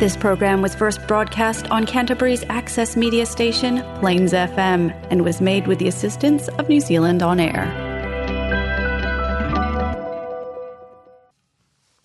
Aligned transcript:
This 0.00 0.16
program 0.16 0.60
was 0.60 0.74
first 0.74 1.06
broadcast 1.06 1.70
on 1.70 1.86
Canterbury's 1.86 2.44
access 2.50 2.96
media 2.96 3.26
station, 3.26 3.74
Plains 3.96 4.32
FM, 4.34 4.82
and 5.10 5.22
was 5.22 5.40
made 5.40 5.66
with 5.66 5.78
the 5.78 5.88
assistance 5.88 6.48
of 6.50 6.68
New 6.68 6.80
Zealand 6.80 7.22
On 7.22 7.40
Air. 7.40 7.64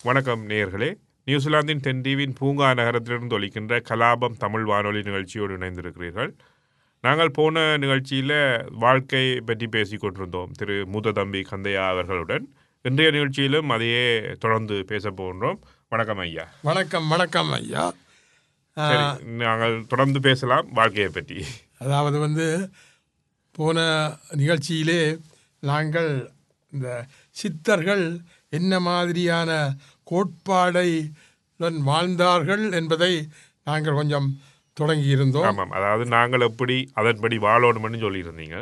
வணக்கம் 0.04 0.42
நேயர்களே 0.48 0.88
நியூசிலாந்தின் 1.26 1.82
தென்தீவின் 1.84 2.34
பூங்கா 2.38 2.68
நகரத்திலிருந்து 2.74 3.36
ஒலிக்கின்ற 3.38 3.80
கலாபம் 3.88 4.36
தமிழ் 4.36 4.64
வானொலி 4.64 5.02
நிகழ்ச்சியோடு 5.02 5.56
இணைந்திருக்கிறீர்கள் 5.56 6.32
நாங்கள் 7.04 7.30
போன 7.30 7.54
நிகழ்ச்சியில் 7.76 8.36
வாழ்க்கை 8.78 9.24
பற்றி 9.40 9.68
பேசிக் 9.68 10.00
கொண்டிருந்தோம் 10.00 10.50
திரு 10.58 10.76
மூத்த 10.86 11.12
தம்பி 11.12 11.42
கந்தையா 11.50 11.84
அவர்களுடன் 11.88 12.44
இன்றைய 12.84 13.10
நிகழ்ச்சியிலும் 13.10 13.70
அதையே 13.70 14.04
தொடர்ந்து 14.38 14.84
பேச 14.84 15.10
போகின்றோம் 15.10 15.58
வணக்கம் 15.91 16.21
ஐயா. 16.23 16.43
வணக்கம் 16.67 17.05
வணக்கம் 17.13 17.51
ஐயா. 17.57 17.83
நாங்கள் 19.43 19.75
தொடர்ந்து 19.91 20.19
பேசலாம் 20.25 20.65
வாழ்க்கையை 20.79 21.09
பற்றி. 21.09 21.37
அதாவது 21.83 22.17
வந்து 22.23 22.47
போன 23.55 23.77
நிகழ்ச்சியிலே 24.41 24.99
நாங்கள் 25.63 26.11
இந்த 26.73 26.89
சித்தர்கள் 27.41 28.03
என்ன 28.59 28.79
மாதிரியான 28.89 29.51
கோட்பாடை 30.11 30.89
வாழ்ந்தார்கள் 31.89 32.65
என்பதை 32.81 33.11
நாங்கள் 33.69 33.99
கொஞ்சம் 34.01 34.29
தொடங்கியிருந்தோம். 34.77 35.49
ஆமாம் 35.51 35.75
அதாவது 35.79 36.05
நாங்கள் 36.17 36.47
எப்படி 36.49 36.77
அதன்படி 37.01 37.37
வாழணும்னு 37.47 38.05
சொல்லியிருந்தீங்க. 38.05 38.57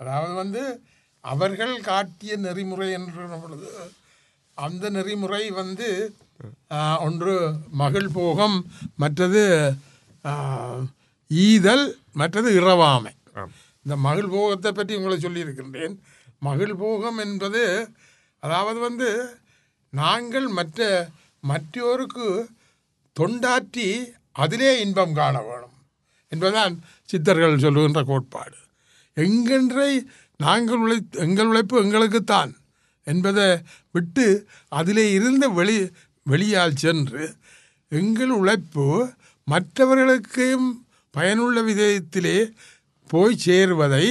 அதாவது 0.00 0.34
வந்து 0.42 0.62
அவர்கள் 1.24 1.76
காட்டிய 1.90 2.34
நெறிமுறை 2.46 2.90
என்ற 2.98 3.36
பொழுது 3.44 3.70
அந்த 4.58 4.84
நெறிமுறை 4.90 5.44
வந்து 5.62 5.88
ஒன்று 7.06 7.34
மகள் 7.82 8.08
போகம் 8.18 8.56
மற்றது 9.02 9.42
ஈதல் 11.30 11.86
மற்றது 12.20 12.48
இரவாமை. 12.60 13.12
இந்த 13.84 13.94
மகள் 14.06 14.30
போகத்தை 14.34 14.70
பற்றி 14.72 14.98
உங்களை 14.98 15.16
சொல்லியிருக்கின்றேன். 15.24 15.94
மகள் 16.48 16.74
போகம் 16.82 17.18
என்பது 17.24 17.62
அதாவது 18.42 18.78
வந்து 18.88 19.08
நாங்கள் 19.92 20.48
மற்ற 20.58 20.86
மற்றோருக்கு 21.44 22.28
தொண்டாற்றி 23.16 23.88
அதிலே 24.44 24.70
இன்பம் 24.84 25.16
காண 25.18 25.36
வேணும் 25.48 25.76
என்பதுதான் 26.32 26.74
சித்தர்கள் 27.10 27.62
சொல்லுகின்ற 27.64 28.00
கோட்பாடு. 28.10 28.58
எங்கென்றை 29.16 29.90
நாங்கள் 30.44 30.82
உழை 30.84 30.98
எங்கள் 31.24 31.48
உழைப்பு 31.52 31.76
எங்களுக்குத்தான் 31.84 32.50
என்பதை 33.06 33.46
விட்டு 33.96 34.26
அதிலே 34.78 35.04
இருந்து 35.18 35.46
வெளி 35.58 35.76
வெளியால் 36.28 36.76
சென்று 36.76 37.24
எங்கள் 37.92 38.32
உழைப்பு 38.40 38.86
மற்றவர்களுக்கும் 39.48 40.66
பயனுள்ள 41.14 41.58
விதத்திலே 41.62 42.38
போய் 43.10 43.42
சேருவதை 43.46 44.06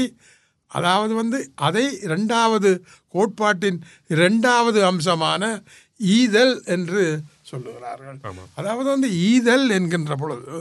அதாவது 0.72 1.14
வந்து 1.14 1.40
அதை 1.56 1.84
இரண்டாவது 2.02 2.70
கோட்பாட்டின் 3.08 3.80
இரண்டாவது 4.08 4.80
அம்சமான 4.92 5.44
ஈதல் 6.16 6.56
என்று 6.66 7.04
சொல்லுகிறார்கள். 7.52 8.18
அதாவது 8.56 8.88
வந்து 8.90 9.10
ஈதல் 9.30 9.68
என்கின்ற 9.70 10.16
பொழுது 10.16 10.56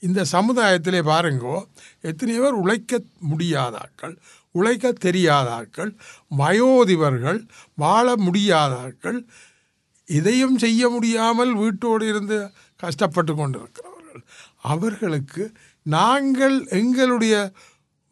இந்த 0.00 0.20
சமுதாயத்திலே 0.32 1.00
பாருங்கோ 1.10 1.56
எத்தனையோ 2.00 2.40
பேர் 2.40 2.60
உழைக்க 2.62 3.00
முடியாதாக்கள் 3.30 4.14
உழைக்க 4.54 4.92
தெரியாதாக்கள் 5.00 5.90
வயோதிபர்கள் 6.38 7.38
வாழ 7.74 8.14
முடியாதாக்கள் 8.16 9.18
இதையும் 10.06 10.58
செய்ய 10.58 10.88
முடியாமல் 10.88 11.52
வீட்டோடு 11.54 12.08
இருந்து 12.08 12.50
கஷ்டப்பட்டு 12.76 13.34
கொண்டிருக்கிறவர்கள். 13.34 14.24
அவர்களுக்கு 14.60 15.52
நாங்கள் 15.82 16.66
எங்களுடைய 16.66 17.52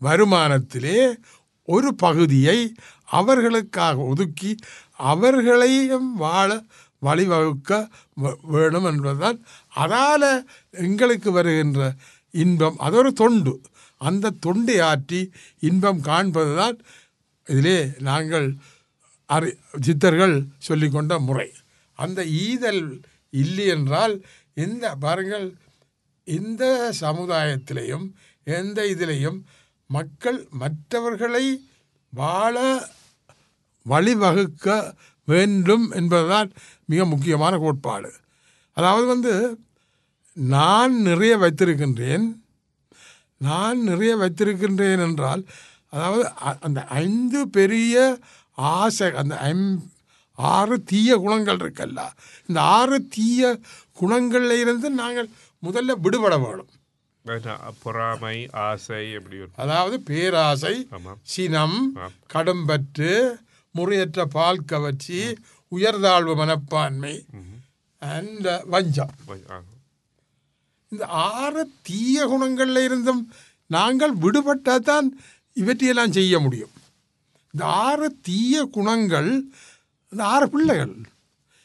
வருமானத்திலே 0.03 1.17
ஒரு 1.65 1.95
பகுதியை 1.95 2.75
அவர்களுக்காக 3.05 3.99
ஒதுக்கி 4.01 4.55
அவர்களையும் 4.97 6.15
வாழ 6.15 6.63
வழிவகுக்க 7.03 7.89
வேணும் 8.43 8.85
என்பதுதான் 8.85 9.45
அதால் 9.75 10.47
எங்களுக்கு 10.71 11.33
வருகின்ற 11.33 11.93
இன்பம். 12.31 12.77
அது 12.79 12.97
ஒரு 12.97 13.13
தொண்டு. 13.13 13.61
அந்த 13.97 14.31
தொண்டை 14.31 14.77
ஆற்றி 14.77 15.31
இன்பம் 15.61 16.03
காண்பதுதான் 16.03 16.79
இதிலே 17.47 17.91
நாங்கள் 17.99 18.55
அறி 19.27 19.55
சித்தர்கள் 19.81 20.45
சொல்லிக்கொண்ட 20.69 21.19
முறை. 21.19 21.53
அந்த 22.01 22.25
ஈதல் 22.43 22.83
இல்லை 23.33 23.67
என்றால் 23.67 24.15
இந்த 24.57 24.95
பாருங்கள் 24.97 25.47
இந்த 26.29 26.65
சமுதாயத்திலையும் 27.01 28.07
எந்த 28.47 28.85
இதிலையும் 28.87 29.39
மக்கள் 29.91 30.47
மற்றவர்களை 30.55 31.45
வாழ 32.13 32.57
வழிவகுக்க 33.87 34.69
வேண்டும் 35.29 35.91
என்பதுதான் 35.91 36.49
மிக 36.87 37.05
முக்கியமான 37.05 37.59
கோட்பாடு. 37.59 38.11
அதாவது 38.77 39.07
வந்து 39.07 39.35
நான் 40.37 40.95
நிறைய 41.01 41.39
வைத்திருக்கின்றேன் 41.39 42.27
நான் 43.41 43.79
நிறைய 43.83 44.17
வைத்திருக்கின்றேன் 44.17 45.03
என்றால் 45.03 45.43
அதாவது 45.89 46.25
அ- 46.43 46.59
அந்த 46.61 46.81
ஐந்து 47.03 47.49
பெரிய 47.49 47.95
ஆசை 48.73 49.11
அந்த 49.15 49.39
ஐம் 49.45 49.67
ஆறு 50.57 50.77
தீய 50.91 51.17
குணங்கள் 51.25 51.61
இருக்கல்ல. 51.63 52.01
இந்த 52.49 52.61
ஆறு 52.79 52.99
தீய 53.17 53.53
குணங்கள்ல 54.01 54.59
இருந்து 54.65 54.91
நாங்கள் 55.01 55.29
முதல்ல 55.63 55.97
விடுபட 56.05 56.35
வேணும். 56.45 56.71
பொறாமை 57.83 58.37
ஆசை 58.67 59.01
எப்படி 59.17 59.39
அதாவது 59.65 59.97
பேராசை 60.09 60.75
சினம். 61.33 61.79
கடும்பற்று 62.35 63.13
முறையற்ற 63.75 64.21
பால் 64.37 64.67
கவர்ச்சி 64.71 65.21
உயர்தாழ்வு 65.73 66.35
மனப்பான்மை 66.41 67.15
அண்ட் 68.03 68.49
வஞ்சம். 68.75 69.15
இந்த 70.93 71.05
ஆறு 71.07 71.63
தீய 71.89 72.27
குணங்கள்ல 72.33 72.85
இருந்தும் 72.89 73.23
நாங்கள் 73.71 74.15
விடுபட்டால் 74.23 74.87
தான் 74.89 75.09
இவற்றையெல்லாம் 75.57 76.17
செய்ய 76.19 76.35
முடியும். 76.45 76.75
இந்த 77.55 77.65
ஆறு 77.85 78.09
தீய 78.29 78.65
குணங்கள் 78.77 79.31
இந்த 80.13 80.23
ஆறு 80.25 80.47
பிள்ளைகள். 80.51 80.95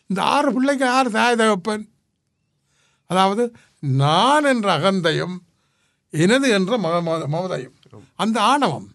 இந்த 0.09 0.23
ஆறு 0.23 0.49
பிள்ளைக்கு 0.53 0.87
ஆறு 0.87 1.09
தாய் 1.11 1.35
தகப்பன்? 1.35 1.85
அதாவது 3.09 3.43
நான் 3.79 4.43
என்ற 4.43 4.67
அகந்தையும் 4.77 5.35
எனது 6.09 6.49
என்ற 6.49 6.77
மக 6.77 6.95
மமதையும். 7.33 7.75
அந்த 8.15 8.37
ஆணவம். 8.41 8.87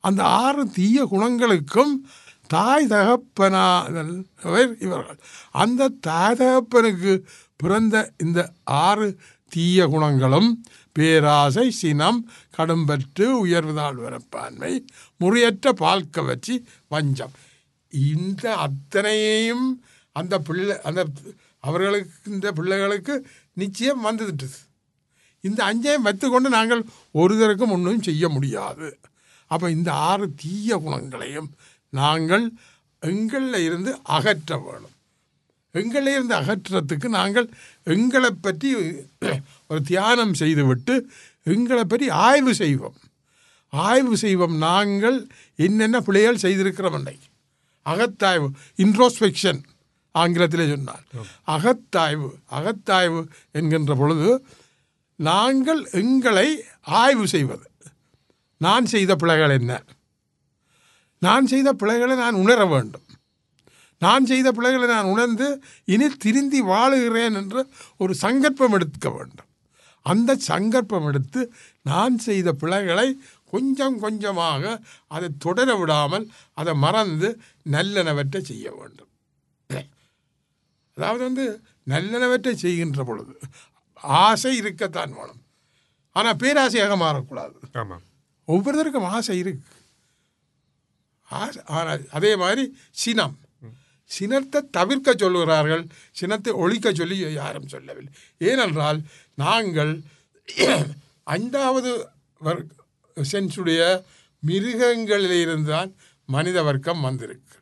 அந்த 0.00 0.22
ஆறு 0.24 0.62
தீய 0.70 1.06
குணங்களுக்கும் 1.12 1.94
தாய் 2.46 2.86
தகப்பனாதல் 2.86 4.12
இவர்கள் 4.80 5.18
அந்த 5.62 5.88
தாய் 5.88 6.36
தகப்பனுக்கு 6.36 7.12
பிறந்த 7.56 8.12
இந்த 8.24 8.40
ஆறு 8.64 9.08
தீய 9.48 9.86
குணங்களும் 9.86 10.50
பேராசை 10.92 11.70
சினம் 11.70 12.20
கடும்பற்று 12.56 13.26
உயர்வுதாழ் 13.46 13.98
வரப்பான்மை 14.04 14.72
முறையற்ற 15.18 15.72
பால் 15.72 16.10
கவர்ச்சி 16.10 16.54
வஞ்சம். 16.88 17.34
இந்த 18.10 18.44
அத்தனையையும் 18.66 19.66
அந்த 20.16 20.34
பிள்ளை 20.46 20.74
அந்த 20.88 21.00
அவர்களுக்கு 21.60 22.32
இந்த 22.34 22.48
பிள்ளைகளுக்கு 22.58 23.14
நிச்சயம் 23.60 24.06
வந்துவிட்டது. 24.06 24.58
இந்த 25.44 25.60
அஞ்சையும் 25.70 26.06
வைத்துக்கொண்டு 26.06 26.48
நாங்கள் 26.56 26.82
ஒருதருக்கும் 27.22 27.74
ஒன்றும் 27.76 28.06
செய்ய 28.08 28.28
முடியாது. 28.28 28.88
அப்போ 29.50 29.66
இந்த 29.76 29.90
ஆறு 30.10 30.26
தீய 30.42 30.78
குணங்களையும் 30.84 31.48
நாங்கள் 31.92 32.44
எங்களில் 33.02 33.64
இருந்து 33.68 33.90
அகற்ற 34.16 34.58
வேணும் 34.58 34.94
எங்களை 35.80 36.12
இருந்து 36.16 36.34
அகற்றத்துக்கு 36.40 37.08
நாங்கள் 37.18 37.46
எங்களை 37.94 38.30
பற்றி 38.46 38.68
ஒரு 39.70 39.80
தியானம் 39.90 40.34
செய்துவிட்டு 40.40 40.94
எங்களை 41.54 41.84
பற்றி 41.84 42.06
ஆய்வு 42.28 42.52
செய்வோம். 42.60 42.98
ஆய்வு 43.72 44.14
செய்வோம். 44.16 44.54
நாங்கள் 44.66 45.18
என்னென்ன 45.66 46.00
பிள்ளைகள் 46.06 46.42
செய்திருக்கிறோம் 46.44 46.96
அன்னைக்கு? 46.98 47.28
அகத்தாய்வு 47.92 48.48
இன்ட்ரோஸ்பெக்ஷன் 48.76 49.60
ஆங்கிலத்திலே 50.14 50.66
சொன்னார். 50.68 51.04
அகத்தாய்வு 51.54 52.28
அகத்தாய்வு 52.58 53.20
என்கின்ற 53.52 53.94
பொழுது 53.94 54.30
நாங்கள் 55.18 55.82
எங்களை 56.00 56.48
ஆய்வு 57.02 57.26
செய்வது. 57.34 57.66
நான் 58.60 58.86
செய்த 58.86 59.12
பிழைகள் 59.14 59.50
என்ன? 59.50 59.72
நான் 61.22 61.46
செய்த 61.46 61.68
பிழைகளை 61.72 62.14
நான் 62.16 62.40
உணர 62.44 62.60
வேண்டும். 62.66 63.06
நான் 64.02 64.24
செய்த 64.26 64.48
பிழைகளை 64.52 64.86
நான் 64.86 65.12
உணர்ந்து 65.14 65.46
இனி 65.84 66.08
திருந்தி 66.24 66.60
வாழுகிறேன் 66.62 67.36
என்று 67.40 67.60
ஒரு 67.96 68.14
சங்கற்பம் 68.14 68.72
எடுக்க 68.72 69.10
வேண்டும். 69.10 69.48
அந்த 70.06 70.36
சங்கற்பம் 70.48 71.06
எடுத்து 71.06 71.40
நான் 71.82 72.16
செய்த 72.18 72.48
பிழைகளை 72.52 73.08
கொஞ்சம் 73.52 73.96
கொஞ்சமாக 74.04 74.64
அதை 75.14 75.28
தொடர 75.44 75.68
விடாமல் 75.80 76.26
அதை 76.60 76.72
மறந்து 76.84 77.28
நல்லனவற்றை 77.74 78.40
செய்ய 78.50 78.66
வேண்டும். 78.78 79.10
அதாவது 80.96 81.22
வந்து 81.28 81.46
நல்லனவற்றை 81.92 82.54
செய்கின்ற 82.64 83.00
பொழுது 83.08 83.34
ஆசை 84.24 84.52
இருக்கத்தான் 84.60 85.16
வேணும். 85.18 85.42
ஆனால் 86.16 86.40
பேராசையாக 86.42 86.94
மாறக்கூடாது. 87.04 87.56
ஆமாம் 87.80 88.04
ஒவ்வொருத்தருக்கும் 88.48 89.10
ஆசை 89.16 89.36
இருக்கு. 89.42 89.64
ஆசை 91.30 91.60
ஆனால் 91.78 92.02
அதே 92.18 92.32
மாதிரி 92.42 92.64
சினம். 93.02 93.36
சினத்தை 94.10 94.60
தவிர்க்க 94.76 95.10
சொல்லுகிறார்கள் 95.20 95.82
சினத்தை 96.18 96.52
ஒழிக்க 96.62 96.88
சொல்லி 96.98 97.16
யாரும் 97.40 97.70
சொல்லவில்லை. 97.72 98.12
ஏனென்றால் 98.50 98.98
நாங்கள் 99.42 99.92
ஐந்தாவது 101.36 101.90
வர் 103.16 103.28
சென்சுடைய 103.30 103.82
மிருகங்களிலிருந்து 104.42 105.70
தான் 105.74 105.90
மனித 106.28 106.58
வர்க்கம் 106.66 107.04
வந்திருக்கு. 107.06 107.54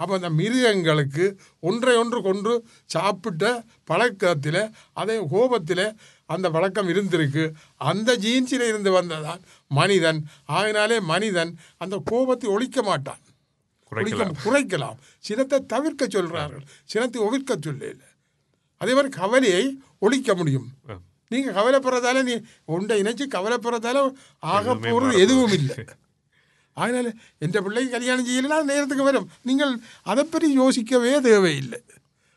அப்போ 0.00 0.12
அந்த 0.18 0.30
மிருகங்களுக்கு 0.40 1.24
ஒன்றை 1.68 1.94
ஒன்று 1.96 2.18
கொன்று 2.26 2.54
சாப்பிட்ட 2.94 3.44
பழக்கத்தில் 3.90 4.60
அதே 5.00 5.16
கோபத்தில் 5.32 5.82
அந்த 6.30 6.46
பழக்கம் 6.56 6.90
இருந்திருக்கு. 6.92 7.44
அந்த 7.90 8.16
ஜீன்ஸில் 8.24 8.66
இருந்து 8.70 8.92
வந்ததான் 8.98 9.40
மனிதன். 9.70 10.20
ஆகினாலே 10.58 10.98
மனிதன் 11.12 11.52
அந்த 11.84 11.96
கோபத்தை 12.10 12.48
ஒழிக்க 12.56 12.82
மாட்டான். 12.90 13.22
குறைக்கலாம். 14.44 14.98
சினத்தை 15.28 15.60
தவிர்க்க 15.74 16.12
சொல்கிறார்கள் 16.16 16.64
சினத்தை 16.92 17.20
ஒழிக்க 17.28 17.56
சொல்லல. 17.66 18.00
அதே 18.80 18.92
மாதிரி 18.94 19.12
கவலையை 19.20 19.64
ஒழிக்க 19.98 20.34
முடியும். 20.34 20.68
நீங்கள் 21.32 21.56
கவலைப்படுறதால 21.58 22.22
நீ 22.28 22.34
ஒன்றை 22.74 22.96
இணைச்சு 23.02 23.24
கவலைப்படுறதால 23.36 24.04
ஆக 24.54 24.74
போகிறது 24.84 25.22
எதுவும் 25.24 25.54
இல்லை 25.60 25.76
அதனால 26.76 27.06
எந்த 27.44 27.58
பிள்ளைக்கு 27.66 27.92
கல்யாணம் 27.94 28.26
செய்யலைன்னா 28.26 28.58
நேரத்துக்கு 28.70 29.04
வரும். 29.06 29.28
நீங்கள் 29.48 29.72
அதை 30.10 30.22
பற்றி 30.24 30.48
யோசிக்கவே 30.62 31.12
தேவையில்லை. 31.28 31.80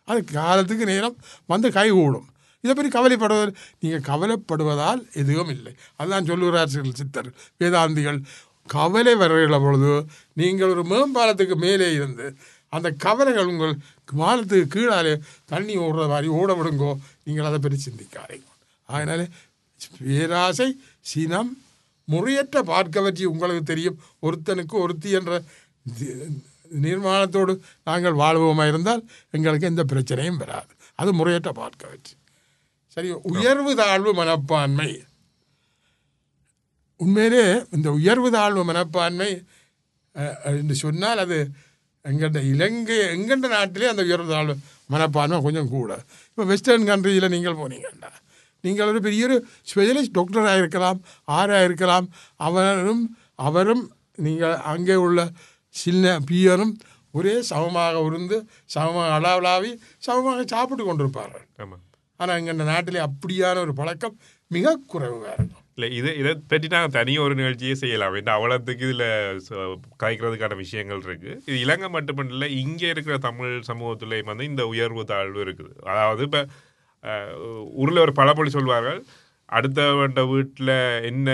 அது 0.08 0.20
காலத்துக்கு 0.38 0.86
நேரம் 0.92 1.18
வந்து 1.52 1.68
கைகூடும். 1.76 2.28
இதை 2.64 2.74
பற்றி 2.74 2.92
கவலைப்படுவது 2.96 3.52
நீங்கள் 3.82 4.08
கவலைப்படுவதால் 4.10 5.02
எதுவும் 5.22 5.52
இல்லை 5.56 5.74
அதுதான் 6.00 6.30
சொல்லுகிறார் 6.32 6.74
சில 6.74 6.94
சித்தர் 7.02 7.30
வேதாந்திகள். 7.62 8.20
கவலை 8.76 9.14
வருகிற 9.22 9.60
பொழுது 9.66 9.94
நீங்கள் 10.40 10.74
ஒரு 10.74 10.84
மேம்பாலத்துக்கு 10.92 11.56
மேலே 11.66 11.88
இருந்து 12.00 12.28
அந்த 12.78 12.88
கவலைகள் 13.06 13.50
உங்கள் 13.54 13.74
பாலத்துக்கு 14.20 14.68
கீழாலே 14.76 15.14
தண்ணி 15.52 15.74
ஓடுற 15.86 16.04
மாதிரி 16.14 16.30
ஓட 16.40 16.52
விடுங்கோ 16.60 16.92
நீங்கள் 17.26 17.50
அதை 17.50 17.60
பற்றி 17.60 17.80
சிந்திக்காதீங்க. 17.88 18.48
அதனால 18.96 19.22
பேராசை 19.98 20.70
சினம் 21.12 21.52
முறையற்ற 22.12 22.58
பார்க்கவற்றி 22.72 23.24
உங்களுக்கு 23.34 23.64
தெரியும். 23.72 24.00
ஒருத்தனுக்கு 24.28 24.76
ஒருத்தி 24.84 25.10
என்ற 25.20 25.32
நிர்மாணத்தோடு 26.86 27.54
நாங்கள் 27.90 28.20
வாழ்வோமா 28.24 28.66
இருந்தால் 28.72 29.04
எங்களுக்கு 29.38 29.70
எந்த 29.72 29.84
பிரச்சனையும் 29.92 30.42
வராது. 30.44 30.72
அது 31.02 31.12
முறையற்ற 31.20 31.52
பார்க்கவற்றி. 31.62 32.14
சரி 32.96 33.10
உயர்வு 33.34 33.72
தாழ்வு 33.82 34.12
மனப்பான்மை. 34.20 34.92
உண்மையிலே 37.00 37.46
இந்த 37.76 37.90
உயர்வு 38.00 38.30
தாழ்வு 38.38 38.64
மனப்பான்மை 38.70 39.30
என்று 40.62 40.76
சொன்னால் 40.84 41.22
அது 41.26 41.38
எங்கள்கிட்ட 42.06 42.42
இலங்கை 42.54 42.98
எங்கண்ட 43.16 43.48
நாட்டிலே 43.56 43.92
அந்த 43.92 44.04
உயர்வு 44.08 44.30
தாழ்வு 44.34 44.56
மனப்பான்மை 44.94 45.38
கொஞ்சம் 45.46 45.72
கூட. 45.76 45.92
இப்போ 46.30 46.44
வெஸ்டர்ன் 46.52 46.88
கண்ட்ரியில் 46.90 47.34
நீங்கள் 47.36 47.60
போனீங்கண்டா. 47.62 48.12
நீங்கள் 48.66 48.92
ஒரு 48.92 49.02
பெரிய 49.08 49.28
ஒரு 49.30 49.38
ஸ்பெஷலிஸ்ட் 49.72 50.16
டாக்டராக 50.19 50.62
இருக்கலாம் 50.62 51.00
ஆராக 51.38 51.68
இருக்கலாம். 51.69 52.08
அவரும் 52.48 53.04
அவரும் 53.50 53.84
நீங்கள் 54.25 54.60
அங்கே 54.74 54.98
உள்ள 55.06 55.19
சின்ன 55.75 56.16
பியரும் 56.31 56.74
ஒரே 57.19 57.36
சமமாக 57.52 58.02
உருந்து 58.08 58.38
சமமாக 58.75 59.16
அளவலாவி 59.16 59.72
சமமாக 60.08 60.44
சாப்பிட்டு 60.54 60.84
கொண்டிருப்பார்கள். 60.90 61.46
ஆமாம் 61.63 61.84
ஆனால் 62.19 62.40
எங்கள் 62.42 62.69
நாட்டிலே 62.69 63.00
அப்படியான 63.08 63.62
ஒரு 63.66 63.74
பழக்கம் 63.80 64.16
மிக 64.56 64.74
குறைவாக 64.92 65.34
இருக்கும். 65.38 65.58
இல்லை 65.75 65.88
இது 65.98 66.10
இதை 66.22 66.31
பற்றி 66.52 66.68
நாங்கள் 66.74 66.96
தனியாக 66.98 67.25
ஒரு 67.28 67.36
நிகழ்ச்சியே 67.40 67.75
செய்யலாம். 67.81 68.16
ஏன்னா 68.19 68.34
அவ்வளோத்துக்கு 68.38 68.88
இதில் 68.88 69.06
கலைக்கிறதுக்கான 70.02 70.58
விஷயங்கள் 70.63 71.02
இருக்குது 71.08 71.38
இது 71.48 71.58
இலங்கை 71.66 71.90
மட்டுமல்ல 71.96 72.50
இங்கே 72.63 72.90
இருக்கிற 72.94 73.18
தமிழ் 73.28 73.54
சமூகத்துலேயும் 73.69 74.30
வந்து 74.31 74.50
இந்த 74.52 74.66
உயர்வு 74.74 75.04
தாழ்வு 75.12 75.40
இருக்குது. 75.46 75.74
அதாவது 75.92 76.24
இப்போ 76.30 76.42
ஊரில் 77.75 78.00
ஒரு 78.00 78.13
பழமொழி 78.13 78.51
சொல்வார்கள் 78.51 79.01
அடுத்தவன்ட 79.50 80.21
வீட்டில் 80.30 80.69
என்ன 81.07 81.30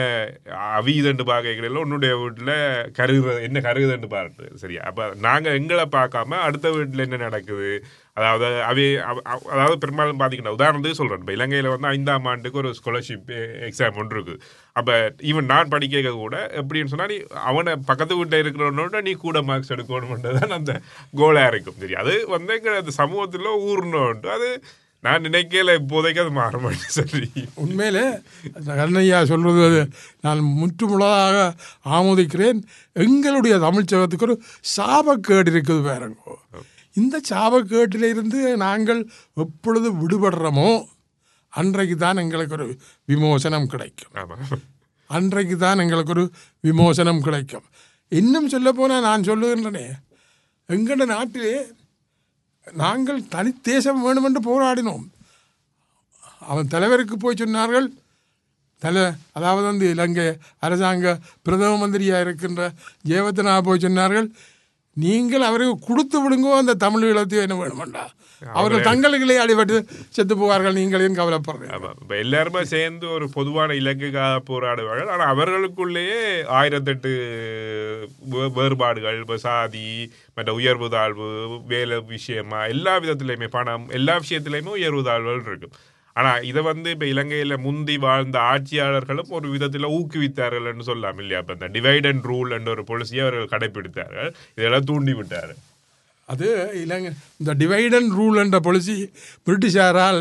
அவிதண்டு 0.70 1.24
பார்க்கல 1.26 1.82
உன்னுடைய 1.82 2.14
வீட்டில் 2.16 2.54
கருகுற 2.98 3.34
என்ன 3.42 3.60
கருகுதண்டு 3.60 4.08
பாருட்டு 4.08 4.46
சரியா? 4.56 4.82
அப்போ 4.86 5.04
நாங்கள் 5.22 5.58
எங்களை 5.60 5.86
பார்க்காம 5.92 6.40
அடுத்த 6.46 6.68
வீட்டில் 6.72 7.04
என்ன 7.06 7.18
நடக்குது? 7.24 7.70
அதாவது 8.18 8.48
அவை 8.64 8.86
அவ- 9.04 9.24
அவ- 9.26 9.50
அதாவது 9.52 9.76
பெரும்பாலும் 9.78 10.20
பார்த்தீங்கன்னா 10.20 10.56
உதாரணத்துக்கு 10.56 11.00
சொல்கிறேன் 11.00 11.22
இப்போ 11.22 11.36
இலங்கையில் 11.36 11.70
வந்து 11.74 11.88
ஐந்தாம் 11.88 12.26
ஆண்டுக்கு 12.26 12.58
ஒரு 12.58 12.72
ஸ்காலர்ஷிப் 12.80 13.30
எக்ஸாம் 13.68 14.00
ஒன்று 14.00 14.18
இருக்குது 14.18 14.42
அப்போ 14.76 14.96
ஈவன் 15.30 15.52
நான் 15.52 15.70
படிக்க 15.70 15.96
கூட 16.16 16.40
எப்படின்னு 16.62 16.92
சொன்னால் 16.94 17.14
நீ 17.14 17.20
அவனை 17.46 17.76
பக்கத்து 17.88 18.18
வீட்டில் 18.18 18.42
இருக்கிறவனோட 18.42 19.02
நீ 19.02 19.14
கூட 19.22 19.42
மார்க்ஸ் 19.44 19.74
எடுக்கணும்ன்றது 19.76 20.42
தான் 20.42 20.58
அந்த 20.58 20.76
கோலாக 21.14 21.52
இருக்கும் 21.52 21.80
சரி 21.80 21.98
அது 22.04 22.16
வந்து 22.30 22.58
எங்கள் 22.58 22.82
அந்த 22.82 22.96
சமூகத்தில் 23.00 23.50
ஊர்னோன்ட்டு 23.68 24.32
அது 24.36 24.50
நான் 25.08 25.26
நினைக்கல 25.28 25.76
இப்போதைக்கு 25.80 26.22
அது 26.24 26.34
மாற 26.38 26.60
மாட்டேன் 26.64 26.96
சரி. 26.98 27.22
உண்மையிலே 27.64 28.06
கண்ணையா 28.80 29.20
சொல்வது 29.32 29.62
அது. 29.68 29.82
நான் 30.26 30.42
முற்றுமுழுதாக 30.62 31.36
ஆமோதிக்கிறேன். 31.98 32.60
எங்களுடைய 33.06 33.56
தமிழ் 33.66 33.90
சகத்துக்கு 33.94 34.28
ஒரு 34.30 34.36
சாபக்கேடு 34.76 35.52
இருக்குது 35.54 35.86
வேறங்கோ 35.90 36.36
இந்த 36.96 37.16
சாபக்கேட்டிலிருந்து 37.32 38.40
நாங்கள் 38.66 39.02
எப்பொழுது 39.46 39.90
விடுபடுறோமோ 40.02 40.70
அன்றைக்கு 41.54 41.96
தான் 42.06 42.22
எங்களுக்கு 42.24 42.56
ஒரு 42.58 42.66
விமோசனம் 43.12 43.70
கிடைக்கும். 43.74 44.14
அன்றைக்கு 45.10 45.56
தான் 45.66 45.82
எங்களுக்கு 45.84 46.14
ஒரு 46.16 46.24
விமோசனம் 46.64 47.22
கிடைக்கும். 47.28 47.66
இன்னும் 48.12 48.50
சொல்லப்போனால் 48.54 49.06
நான் 49.08 49.28
சொல்லுகின்றனே 49.30 49.86
எங்கள் 50.70 51.12
நாட்டிலே 51.14 51.54
நாங்கள் 52.74 53.28
தனித்தேசம் 53.28 54.04
வேணுமென்று 54.06 54.42
போராடினோம். 54.50 55.06
அவன் 56.40 56.68
தலைவருக்கு 56.68 57.18
போய் 57.18 57.40
சொன்னார்கள் 57.40 57.88
தலை 58.82 59.04
அதாவது 59.34 59.66
வந்து 59.68 59.90
இலங்கை 59.90 60.26
அரசாங்க 60.60 61.20
பிரதம 61.42 61.78
மந்திரியாக 61.78 62.22
இருக்கின்ற 62.22 62.64
ஜெயவத்தனா 63.08 63.62
போய் 63.62 63.84
சொன்னார்கள் 63.86 64.28
நீங்கள் 64.94 65.42
அவருக்கு 65.42 65.86
கொடுத்து 65.88 66.18
விடுங்கோ 66.24 66.58
அந்த 66.58 66.74
தமிழ் 66.74 67.14
ஈழத்தையும் 67.14 67.46
என்ன 67.48 67.58
வேணுமெண்டா? 67.64 68.04
அவர்கள் 68.60 68.88
தங்களுக்குள்ளே 68.88 69.36
அடிபட்டு 69.44 69.76
செத்து 70.16 70.34
போவார்கள் 70.42 70.78
நீங்களையும் 70.80 71.18
இப்போ 71.18 72.16
எல்லாருமே 72.24 72.62
சேர்ந்து 72.74 73.06
ஒரு 73.16 73.26
பொதுவான 73.38 73.76
இலக்குக்காக 73.82 74.42
போராடுவார்கள். 74.50 75.12
ஆனால் 75.14 75.32
அவர்களுக்குள்ளேயே 75.34 76.22
ஆயிரத்தெட்டு 76.60 77.12
வேறுபாடுகள் 78.58 79.20
இப்போ 79.24 79.38
சாதி 79.46 79.86
மற்ற 80.38 80.54
உயர்வு 80.60 80.90
தாழ்வு 80.96 81.28
வேலை 81.74 81.98
விஷயமா 82.16 82.62
எல்லா 82.74 82.96
விதத்துலையுமே 83.04 83.50
பணம் 83.58 83.88
எல்லா 84.00 84.16
விஷயத்துலையுமே 84.26 84.74
உயர்வு 84.80 85.04
தாழ்வுகள் 85.10 85.48
இருக்கும். 85.52 85.76
ஆனால் 86.16 86.44
இதை 86.50 86.62
வந்து 86.70 86.90
இப்போ 86.96 87.08
இலங்கையில் 87.14 87.56
முந்தி 87.66 87.96
வாழ்ந்த 88.06 88.38
ஆட்சியாளர்களும் 88.52 89.34
ஒரு 89.40 89.48
விதத்தில் 89.56 89.94
ஊக்குவித்தார்கள்னு 89.98 90.88
சொல்லலாம் 90.92 91.20
இல்லையா? 91.24 91.42
இப்போ 91.44 91.56
இந்த 91.58 91.70
டிவைட் 91.78 92.10
அண்ட் 92.12 92.28
ரூல் 92.32 92.56
என்ற 92.58 92.72
ஒரு 92.76 92.86
பாலிசியை 92.92 93.24
அவர்கள் 93.26 93.52
கடைப்பிடித்தார்கள். 93.56 94.32
இதெல்லாம் 94.60 94.88
தூண்டி 94.92 95.16
விட்டார் 95.20 95.54
அது 96.30 96.48
இலங்கை 96.74 97.12
இந்த 97.38 97.54
டிவைடன் 97.54 98.08
ரூல் 98.18 98.40
என்ற 98.40 98.60
பாலிசி 98.60 98.96
பிரிட்டிஷாரால் 99.46 100.20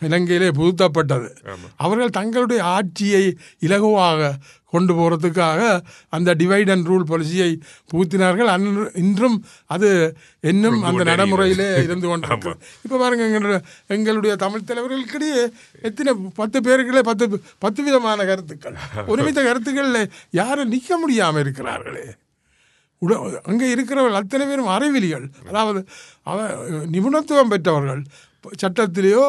இலங்கையிலே 0.00 0.48
புகுத்தப்பட்டது. 0.48 1.28
அவர்கள் 1.76 2.10
தங்களுடைய 2.10 2.64
ஆட்சியை 2.64 3.36
இலகுவாக 3.60 4.34
கொண்டு 4.64 4.94
போகிறதுக்காக 4.94 5.60
அந்த 6.08 6.34
டிவைட் 6.34 6.70
அண்ட் 6.70 6.86
ரூல் 6.86 7.06
பாலிசியை 7.10 7.48
புகுத்தினார்கள். 7.92 8.46
அன்று 8.46 8.92
இன்றும் 8.94 9.38
அது 9.66 10.16
இன்னும் 10.40 10.82
அந்த 10.82 11.04
நடைமுறையிலே 11.04 11.82
இருந்து 11.82 12.08
கொண்டு 12.08 12.28
இப்போ 12.84 12.98
பாருங்க 12.98 13.24
எங்களுடைய 13.24 13.60
எங்களுடைய 13.88 14.36
தமிழ் 14.36 14.68
தலைவர்களுக்கிடையே 14.68 15.42
எத்தனை 15.82 16.14
பத்து 16.34 16.60
பேருக்குள்ளே 16.60 17.00
பத்து 17.00 17.42
பத்து 17.58 17.82
விதமான 17.82 18.24
கருத்துக்கள். 18.24 18.76
ஒருமித்த 19.06 19.42
கருத்துக்களில் 19.42 20.12
யாரும் 20.30 20.68
நிற்க 20.68 20.98
முடியாமல் 20.98 21.44
இருக்கிறார்களே. 21.44 22.06
உட 23.02 23.12
அங்கே 23.50 23.66
இருக்கிறவர்கள் 23.74 24.20
அத்தனை 24.20 24.44
பேரும் 24.50 24.72
அறிவிலிகள். 24.76 25.26
அதாவது 25.50 25.80
அவ 26.30 26.38
நிபுணத்துவம் 26.94 27.52
பெற்றவர்கள். 27.54 28.02
சட்டத்திலேயோ 28.62 29.24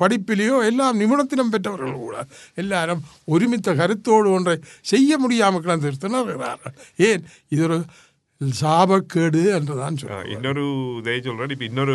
படிப்பிலேயோ 0.00 0.56
எல்லாம் 0.70 0.98
நிபுணத்தினம் 1.02 1.52
பெற்றவர்கள் 1.54 2.02
கூட. 2.06 2.16
எல்லாரும் 2.62 3.02
ஒருமித்த 3.34 3.74
கருத்தோடு 3.80 4.28
ஒன்றை 4.36 4.56
செய்ய 4.92 5.18
முடியாமல் 5.24 5.64
கிடந்து 5.66 5.92
திணறுகிறார்கள். 6.04 6.74
ஏன்? 7.08 7.22
இது 7.54 7.62
ஒரு 7.68 7.78
சாபக்கேடு 8.60 9.42
என்று 9.58 9.74
தான் 9.82 9.94
இன்னொரு 10.34 10.64
இதை 11.00 11.14
சொல்கிறேன் 11.26 11.54
இப்போ 11.54 11.66
இன்னொரு 11.70 11.94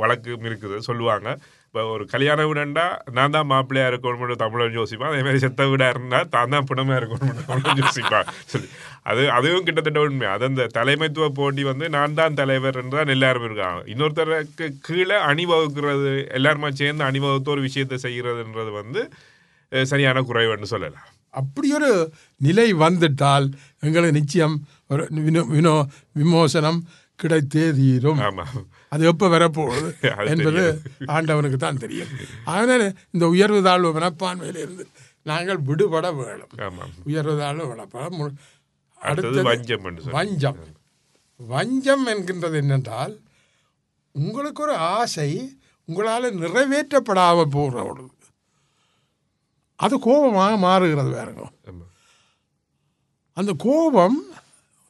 வழக்கும் 0.00 0.48
இருக்குது. 0.50 0.78
சொல்லுவாங்க. 0.88 1.28
இப்போ 1.74 1.84
ஒரு 1.92 2.04
கல்யாண 2.10 2.40
வீடுண்டா 2.48 2.84
நான் 3.14 3.32
தான் 3.36 3.48
மாப்பிள்ளையா 3.52 3.86
இருக்கணும்னு 3.90 4.34
தமிழன் 4.42 4.76
யோசிப்பான். 4.76 5.08
அதே 5.12 5.22
மாதிரி 5.26 5.40
செத்த 5.44 5.62
வீடா 5.70 5.86
இருந்தா 5.94 6.18
தான் 6.34 6.52
தான் 6.54 6.66
பிணமா 6.68 6.94
இருக்கணும்னு 6.98 7.42
தமிழன் 7.48 7.80
யோசிப்பான். 7.82 8.28
சொல்லி. 8.52 8.68
அது 9.10 9.22
அதுவும் 9.36 9.64
கிட்டத்தட்ட 9.68 10.04
உண்மை. 10.04 10.26
அது 10.34 10.44
அந்த 10.50 10.64
தலைமைத்துவ 10.76 11.28
போட்டி 11.38 11.62
வந்து 11.70 11.86
நான் 11.96 12.14
தான் 12.20 12.36
தலைவர் 12.40 12.78
தான் 12.94 13.10
எல்லாரும் 13.14 13.46
இருக்காங்க. 13.48 13.80
இன்னொருத்தருக்கு 13.92 14.68
கீழே 14.88 15.18
அணிவகுக்கிறது 15.30 16.12
எல்லாருமா 16.40 16.70
சேர்ந்து 16.82 17.04
அணிவகுத்து 17.08 17.52
ஒரு 17.56 17.64
விஷயத்தை 17.68 17.98
செய்கிறதுன்றது 18.06 18.72
வந்து 18.80 19.02
சரியான 19.92 20.22
குறைவுன்னு 20.30 20.72
சொல்லலாம். 20.74 21.08
அப்படி 21.42 21.70
ஒரு 21.80 21.90
நிலை 22.48 22.68
வந்துட்டால் 22.84 23.48
எங்களுக்கு 23.86 24.18
நிச்சயம் 24.20 24.56
ஒரு 24.92 25.08
வினோ 25.26 25.44
வினோ 25.56 25.74
விமோசனம் 26.22 26.80
கிடைத்தே 27.18 27.66
தீரும். 27.80 28.22
ஆமா. 28.30 28.46
அது 28.94 29.06
எப்போ 29.06 29.28
வரப்போகுது 29.28 29.88
என்பது 30.32 30.62
ஆண்டவனுக்கு 31.06 31.56
தான் 31.56 31.78
தெரியும். 31.78 32.08
அதனால 32.44 32.82
இந்த 33.10 33.28
உயர்வு 33.28 33.62
தாழ்வு 33.62 34.00
மனப்பான்மையிலிருந்து 34.00 34.84
நாங்கள் 35.26 35.58
விடுபட 35.60 36.12
வேணும் 36.12 36.52
உயர்வு 37.04 37.38
தாழ்வு 37.38 37.86
மு- 38.12 38.34
அடுத்தது 39.00 39.42
வஞ்சம். 39.42 39.84
வஞ்சம். 40.10 40.58
வஞ்சம் 41.40 42.06
என்கின்றது 42.06 42.56
என்னென்றால் 42.62 43.14
உங்களுக்கு 44.14 44.62
ஒரு 44.62 44.76
ஆசை 44.92 45.30
உங்களால் 45.88 46.38
நிறைவேற்றப்படாமல் 46.38 47.50
போகிற 47.50 47.82
பொழுது 47.82 48.10
அது 49.78 49.98
கோபமாக 49.98 50.56
மாறுகிறது 50.56 51.10
வேறுங்க. 51.10 51.44
அந்த 53.36 53.52
கோபம் 53.58 54.18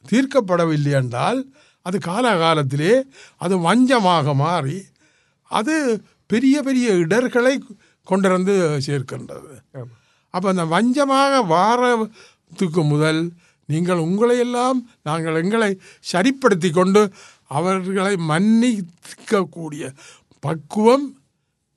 தீர்க்கப்படவில்லை 0.04 0.92
என்றால் 0.92 1.40
அது 1.86 1.96
காலகாலத்திலே 2.04 2.92
அது 3.40 3.54
வஞ்சமாக 3.64 4.34
மாறி 4.36 4.78
அது 5.50 5.74
பெரிய 6.30 6.56
பெரிய 6.62 6.88
இடர்களை 7.02 7.54
கொண்டிருந்து 8.06 8.54
சேர்க்கின்றது 8.86 9.52
ஆமா. 9.74 9.92
அப்போ 10.34 10.46
அந்த 10.48 10.64
வஞ்சமாக 10.70 11.34
வாரத்துக்கு 11.48 12.82
முதல் 12.86 13.20
நீங்கள் 13.68 14.04
உங்களையெல்லாம் 14.06 14.78
நாங்கள் 15.02 15.38
எங்களை 15.42 15.70
சரிப்படுத்தி 16.06 16.70
கொண்டு 16.70 17.02
அவர்களை 17.50 18.14
மன்னிக்கக்கூடிய 18.28 19.84
பக்குவம் 20.42 21.06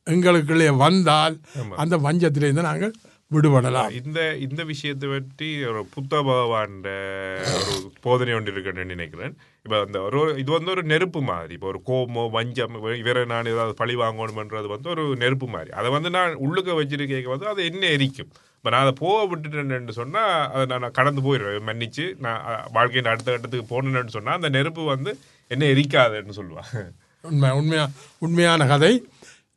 எங்களுக்குள்ளே 0.08 0.68
வந்தால் 0.78 1.36
அந்த 1.78 1.96
வஞ்சத்திலிருந்து 1.98 2.62
நாங்கள் 2.62 2.94
விடுபடலாம். 3.34 4.06
இந்த 4.06 4.36
இந்த 4.36 4.64
விஷயத்தை 4.64 5.10
பற்றி 5.10 5.66
ஒரு 5.66 5.86
புத்த 5.86 6.16
பகவான் 6.16 6.78
ஒரு 6.78 7.92
போதனை 8.02 8.34
ஒன்று 8.34 8.52
இருக்குன்னு 8.52 8.86
நினைக்கிறேன். 8.86 9.38
இப்போ 9.64 9.80
அந்த 9.86 10.02
ஒரு 10.02 10.36
இது 10.38 10.52
வந்து 10.52 10.72
ஒரு 10.72 10.84
நெருப்பு 10.84 11.22
மாதிரி. 11.22 11.54
இப்போ 11.54 11.68
ஒரு 11.68 11.82
கோபமோ 11.86 12.30
வஞ்சம் 12.30 12.76
இவ- 12.76 12.98
இவரை 12.98 13.26
நான் 13.26 13.46
ஏதாவது 13.46 13.74
பழி 13.74 13.96
வாங்கணுமன்றது 13.96 14.68
வந்து 14.68 14.90
ஒரு 14.90 15.16
நெருப்பு 15.16 15.48
மாதிரி. 15.48 15.72
அதை 15.72 15.90
வந்து 15.90 16.10
நான் 16.10 16.38
உள்ளுக்க 16.38 16.68
வச்சிருக்க 16.68 17.24
வந்து 17.24 17.48
அது 17.48 17.66
என்ன 17.66 17.86
எரிக்கும். 17.86 18.32
இப்போ 18.58 18.70
நான் 18.70 18.80
அதை 18.80 18.92
போக 18.92 19.36
விட்டுட்டேன்னு 19.36 19.90
சொன்னால் 19.90 20.52
அதை 20.52 20.78
நான் 20.78 20.92
கடந்து 20.92 21.22
போயிடுவேன். 21.22 21.62
மன்னிச்சு 21.66 22.20
நான் 22.20 22.64
வாழ்க்கையின் 22.72 23.12
அடுத்த 23.12 23.32
கட்டத்துக்கு 23.32 23.82
போகணுன்னு 23.82 24.08
சொன்னால் 24.08 24.36
அந்த 24.36 24.50
நெருப்பு 24.50 24.86
வந்து 24.86 25.18
என்ன 25.48 25.66
எரிக்காதுன்னு 25.66 26.30
சொல்லுவாங்க. 26.30 26.92
உண்மை 27.22 27.52
உண்மையா 27.52 27.90
உண்மையான 28.18 28.66
கதை. 28.66 29.08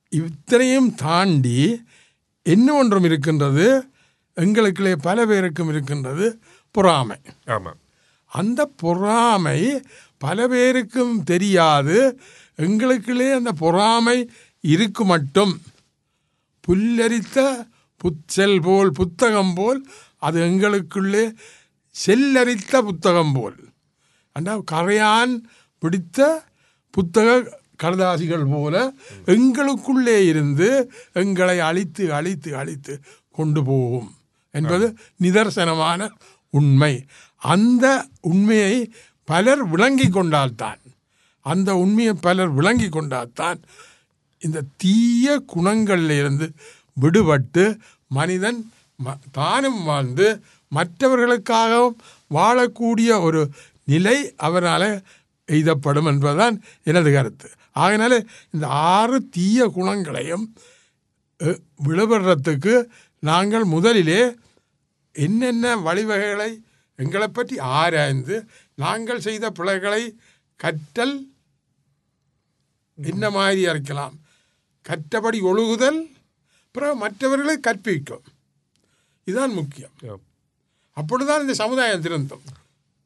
இத்தனையும் 0.08 0.94
தாண்டி 0.94 1.84
என்ன 2.50 2.74
ஒன்றும் 2.74 3.04
இருக்கின்றது. 3.04 3.84
எங்களுக்குள்ளே 4.36 4.96
பல 5.02 5.26
பேருக்கும் 5.26 5.68
இருக்கின்றது 5.68 6.40
பொறாமை. 6.70 7.16
ஆமாம் 7.46 7.80
அந்த 8.26 8.66
பொறாமை 8.66 9.82
பல 10.18 10.48
பேருக்கும் 10.48 11.22
தெரியாது. 11.22 12.20
எங்களுக்குள்ளே 12.56 13.34
அந்த 13.34 13.52
பொறாமை 13.52 14.30
இருக்கு 14.60 15.04
மட்டும். 15.04 15.60
புல்லரித்த 16.68 17.66
புச்செல் 17.96 18.60
போல் 18.62 18.92
புத்தகம் 18.92 19.54
போல் 19.54 19.80
அது 20.18 20.40
எங்களுக்குள்ளே 20.40 21.34
செல்லரித்த 22.06 22.82
புத்தகம் 22.82 23.32
போல். 23.32 23.58
அண்டா 24.38 24.62
கரையான் 24.70 25.40
பிடித்த 25.78 26.44
புத்தக 26.90 27.59
கடதாசிகள் 27.82 28.50
போல 28.50 28.92
எங்களுக்குள்ளே 29.26 30.18
இருந்து 30.24 30.68
எங்களை 31.12 31.60
அழித்து 31.60 32.12
அழித்து 32.12 32.56
அழித்து 32.56 33.00
கொண்டு 33.32 33.64
போகும். 33.64 34.14
என்பது 34.50 34.86
நிதர்சனமான 35.22 36.10
உண்மை. 36.50 37.04
அந்த 37.36 38.06
உண்மையை 38.20 38.92
பலர் 39.24 39.68
விளங்கி 39.68 40.08
கொண்டால்தான் 40.08 40.80
அந்த 41.40 41.76
உண்மையை 41.76 42.14
பலர் 42.20 42.48
விளங்கி 42.48 42.88
கொண்டால்தான் 42.88 43.60
இந்த 44.38 44.62
தீய 44.76 45.42
குணங்களிலிருந்து 45.56 46.46
விடுபட்டு 47.00 47.64
மனிதன் 48.08 48.72
தானும் 49.32 49.82
வாழ்ந்து 49.82 50.26
மற்றவர்களுக்காகவும் 50.72 51.96
வாழக்கூடிய 52.34 53.22
ஒரு 53.22 53.50
நிலை 53.84 54.34
அவரால் 54.36 55.02
எய்தப்படும் 55.48 56.06
என்பதுதான் 56.06 56.62
எனது 56.84 57.12
கருத்து. 57.12 57.50
ஆகையினால 57.80 58.14
இந்த 58.50 58.66
ஆறு 58.68 59.28
தீய 59.28 59.66
குணங்களையும் 59.66 60.44
விடுபடுறதுக்கு 61.84 62.74
நாங்கள் 63.20 63.64
முதலிலே 63.64 64.34
என்னென்ன 65.12 65.76
வழிவகைகளை 65.76 66.50
எங்களை 66.96 67.28
பற்றி 67.28 67.58
ஆராய்ந்து 67.58 68.36
நாங்கள் 68.74 69.20
செய்த 69.20 69.50
பிழைகளை 69.50 70.02
கற்றல் 70.56 71.16
என்ன 72.98 73.30
மாதிரி 73.30 73.60
இருக்கலாம் 73.60 74.16
கற்றபடி 74.84 75.38
ஒழுகுதல் 75.40 76.00
பிறகு 76.72 76.94
மற்றவர்களை 76.96 77.60
கற்பிக்கும். 77.60 78.22
இதுதான் 79.24 79.52
முக்கியம். 79.52 79.90
ஆம். 80.08 80.20
அப்பொழுதுதான் 80.92 81.40
இந்த 81.40 81.54
சமுதாயம் 81.54 82.00
திருந்தும். 82.00 82.42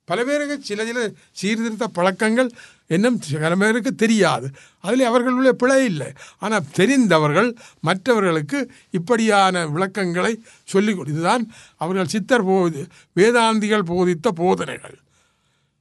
பல 0.05 0.25
பேருக்கு 0.25 0.65
சில 0.65 0.85
சில 0.85 1.11
சீர்திருத்த 1.33 1.87
பழக்கங்கள் 1.89 2.51
இன்னும் 2.87 3.21
சில 3.21 3.57
பேருக்கு 3.57 3.95
தெரியாது. 3.95 4.51
அதில் 4.81 5.05
அவர்களுடைய 5.05 5.53
பிழை 5.53 5.85
இல்லை. 5.85 6.13
ஆனால் 6.39 6.69
தெரிந்தவர்கள் 6.73 7.57
மற்றவர்களுக்கு 7.81 8.71
இப்படியான 8.91 9.67
விளக்கங்களை 9.67 10.43
சொல்லிக் 10.65 11.07
இதுதான் 11.07 11.51
அவர்கள் 11.77 12.07
சித்தர் 12.07 12.45
போதி 12.45 12.87
வேதாந்திகள் 13.17 13.89
போதித்த 13.93 14.31
போதனைகள். 14.31 14.99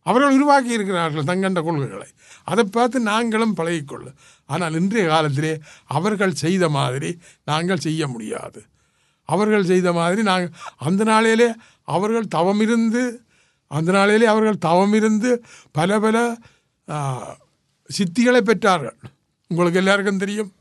அவர்கள் 0.05 0.33
உருவாக்கி 0.33 0.72
இருக்கிறார்கள் 0.72 1.24
தங்கண்ட 1.24 1.62
கொள்கைகளை. 1.62 2.07
அதை 2.43 2.63
பார்த்து 2.63 3.00
நாங்களும் 3.00 3.55
பழகிக்கொள்ள. 3.57 4.07
ஆனால் 4.45 4.74
இன்றைய 4.74 5.07
காலத்திலே 5.07 5.60
அவர்கள் 5.86 6.33
செய்த 6.33 6.69
மாதிரி 6.69 7.17
நாங்கள் 7.43 7.77
செய்ய 7.77 8.07
முடியாது. 8.07 8.63
அவர்கள் 9.24 9.65
செய்த 9.65 9.93
மாதிரி 9.93 10.22
நாங்கள் 10.22 10.51
அந்த 10.77 11.03
நாளிலே 11.03 11.53
அவர்கள் 11.83 12.33
தவமிருந்து 12.36 13.03
அந்த 13.67 13.91
நாளிலே 13.91 14.25
அவர்கள் 14.25 14.63
தவமிருந்து 14.65 15.38
பல 15.72 16.00
பல 16.00 16.36
சித்திகளை 17.89 18.41
பெற்றார்கள். 18.47 18.97
உங்களுக்கு 19.47 19.79
எல்லாருக்கும் 19.81 20.21
தெரியும். 20.23 20.51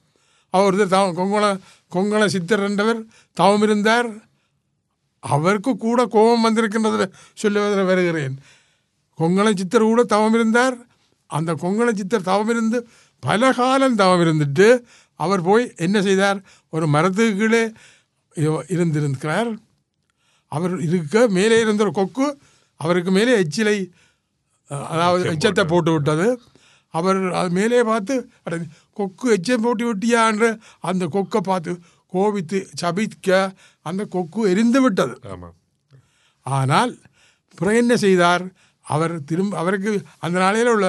அவர் 0.55 0.77
தவ 0.95 1.05
கொங்கண 1.19 1.47
கொங்கண 1.95 2.23
சித்தர் 2.35 2.65
என்றவர் 2.69 3.01
தவம் 3.39 3.65
இருந்தார். 3.67 4.09
அவருக்கு 5.23 5.73
கூட 5.85 6.01
கோபம் 6.15 6.45
வந்திருக்கின்றது 6.47 7.07
சொல்லுவதில் 7.41 7.89
வருகிறேன். 7.91 8.35
கொங்கண 9.19 9.49
சித்தர் 9.61 9.89
கூட 9.91 10.03
தவம் 10.15 10.37
இருந்தார். 10.39 10.77
அந்த 11.27 11.51
கொங்கண 11.63 11.89
சித்தர் 12.01 12.29
தவம் 12.31 12.51
இருந்து 12.55 12.79
பல 13.23 13.53
காலம் 13.53 13.99
தவம் 14.01 14.23
இருந்துட்டு 14.25 14.69
அவர் 15.21 15.43
போய் 15.49 15.65
என்ன 15.77 15.97
செய்தார்? 16.03 16.39
ஒரு 16.75 16.87
மரத்துக்கு 16.95 17.35
கீழே 17.41 17.63
இருந்திருக்கிறார். 18.75 19.51
அவர் 20.53 20.75
இருக்க 20.87 21.27
மேலே 21.37 21.57
இருந்த 21.65 21.83
ஒரு 21.87 21.93
கொக்கு 21.93 22.27
அவருக்கு 22.81 23.11
மேலே 23.11 23.33
எச்சிலை 23.43 23.77
அதாவது 24.93 25.25
எச்சத்தை 25.33 25.65
போட்டு 25.73 25.93
விட்டது. 25.95 26.27
அவர் 26.95 27.19
அது 27.41 27.51
மேலே 27.59 27.83
பார்த்து 27.91 28.15
அட, 28.47 28.55
கொக்கு 28.99 29.27
எச்சம் 29.37 29.65
போட்டு 29.67 29.85
விட்டியான்ற 29.89 30.47
அந்த 30.91 31.05
கொக்கை 31.15 31.41
பார்த்து 31.51 31.73
கோபித்து 32.13 32.59
சபிக்க 32.81 33.29
அந்த 33.87 34.03
கொக்கு 34.15 34.41
எரிந்து 34.53 34.81
விட்டது. 34.85 35.15
ஆனால் 36.47 36.93
பிறகு 37.59 37.81
என்ன 37.83 37.95
செய்தார்? 38.05 38.45
அவர் 38.87 39.15
திரும்ப 39.31 39.59
அவருக்கு 39.63 39.91
அந்த 40.25 40.37
நாளையில் 40.45 40.73
உள்ள 40.75 40.87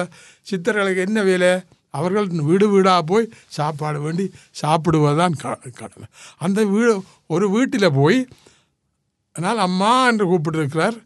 சித்தர்களுக்கு 0.50 1.00
என்ன 1.08 1.22
வேலை? 1.30 1.50
அவர்கள் 1.94 2.28
வீடு 2.48 2.66
வீடாக 2.70 3.02
போய் 3.10 3.26
சாப்பாடு 3.56 3.98
வேண்டி 4.04 4.24
சாப்பிடுவதுதான் 4.60 5.34
கடமை. 5.80 6.06
அந்த 6.44 6.60
வீடு 6.74 6.94
ஒரு 7.34 7.46
வீட்டில் 7.56 7.96
போய் 8.00 8.18
ஆனால் 9.36 9.60
அம்மா 9.66 9.92
என்று 10.10 10.24
கூப்பிட்டிருக்கிறார். 10.30 10.96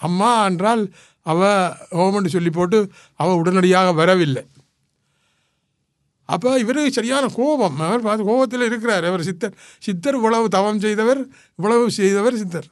அம்மா 0.00 0.30
என்றால் 0.48 0.82
அவள் 1.22 1.72
ஓமன்னு 1.90 2.26
சொல்லி 2.26 2.50
போட்டு 2.50 2.90
அவள் 3.14 3.34
உடனடியாக 3.34 3.92
வரவில்லை. 3.92 4.44
அப்போ 6.24 6.58
இவருக்கு 6.58 6.92
சரியான 6.92 7.26
கோபம். 7.26 7.80
அவர் 7.80 8.00
பார்த்து 8.00 8.24
கோபத்தில் 8.24 8.60
இருக்கிறார். 8.60 9.04
அவர் 9.04 9.22
சித்தர் 9.22 9.54
சித்தர் 9.78 10.14
இவ்வளவு 10.14 10.48
தவம் 10.48 10.80
செய்தவர் 10.80 11.26
இவ்வளவு 11.56 11.90
செய்தவர் 11.90 12.36
சித்தர். 12.36 12.68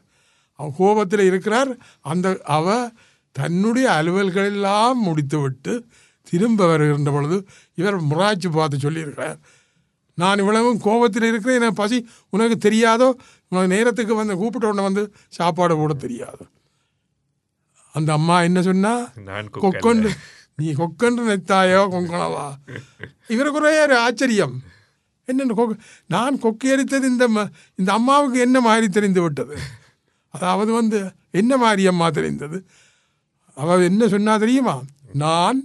அவர் 0.52 0.72
கோபத்தில் 0.78 1.20
இருக்கிறார். 1.20 1.76
அந்த 2.00 2.38
அவ 2.44 2.90
தன்னுடைய 3.32 3.90
அலுவல்களெல்லாம் 3.90 4.94
முடித்துவிட்டு 4.94 5.84
திரும்ப 6.30 6.66
வருகின்ற 6.66 7.10
பொழுது 7.10 7.46
இவர் 7.74 7.96
முராய்ச்சி 8.02 8.50
பார்த்து 8.50 8.90
சொல்லியிருக்கிறார். 8.90 9.38
நான் 10.14 10.38
இவ்வளவும் 10.38 10.80
கோபத்தில் 10.80 11.22
இருக்கிறேன். 11.22 11.60
என 11.60 11.70
பசி 11.70 12.08
உனக்கு 12.30 12.70
தெரியாதோ? 12.70 13.12
உனக்கு 13.48 13.74
நேரத்துக்கு 13.76 14.14
வந்து 14.14 14.36
கூப்பிட்ட 14.36 14.68
உடனே 14.68 14.82
வந்து 14.82 15.12
சாப்பாடு 15.28 15.74
கூட 15.74 15.94
தெரியாதோ? 15.94 16.44
அந்த 17.96 18.10
அம்மா 18.18 18.36
என்ன 18.48 18.60
சொன்னா? 18.62 18.92
கொக்கொண்டு. 19.64 20.10
நீ 20.60 20.68
கொக்கொண்டு 20.80 21.22
நெத்தாயோ 21.30 21.82
கொங்கணவா? 21.94 22.46
இவருக்கு 23.34 23.60
ஒரே 23.60 23.74
ஒரு 23.82 23.96
ஆச்சரியம். 23.98 24.56
என்னென்ன 25.28 25.54
கொக்கு? 25.58 25.76
நான் 26.14 26.34
கொக்கு 26.38 26.66
எரித்தது 26.74 27.06
இந்த 27.12 27.26
இந்த 27.74 27.90
அம்மாவுக்கு 27.92 28.38
என்ன 28.46 28.60
மாதிரி 28.66 28.88
தெரிந்து 28.88 29.20
விட்டது? 29.22 29.56
அதாவது 30.34 30.70
வந்து 30.72 30.98
என்ன 31.40 31.52
மாதிரி 31.56 31.82
அம்மா 31.92 32.08
தெரிந்தது? 32.10 32.58
அவ 33.56 33.78
என்ன 33.90 34.08
சொன்னா 34.14 34.32
தெரியுமா? 34.44 34.76
நான் 35.24 35.60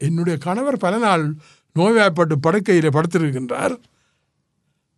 என்னுடைய 0.00 0.36
கணவர் 0.46 0.82
பல 0.84 0.94
நாள் 0.98 1.24
நோய்வாய்ப்பட்டு 1.76 2.36
படுக்கையில் 2.38 2.94
படுத்திருக்கின்றார். 2.96 3.74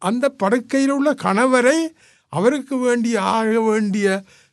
அந்த 0.02 0.24
படுக்கையில் 0.42 0.94
உள்ள 0.96 1.10
கணவரை 1.24 1.78
அவருக்கு 2.32 2.74
வேண்டிய 2.78 3.16
ஆக 3.32 3.60
வேண்டிய 3.60 4.06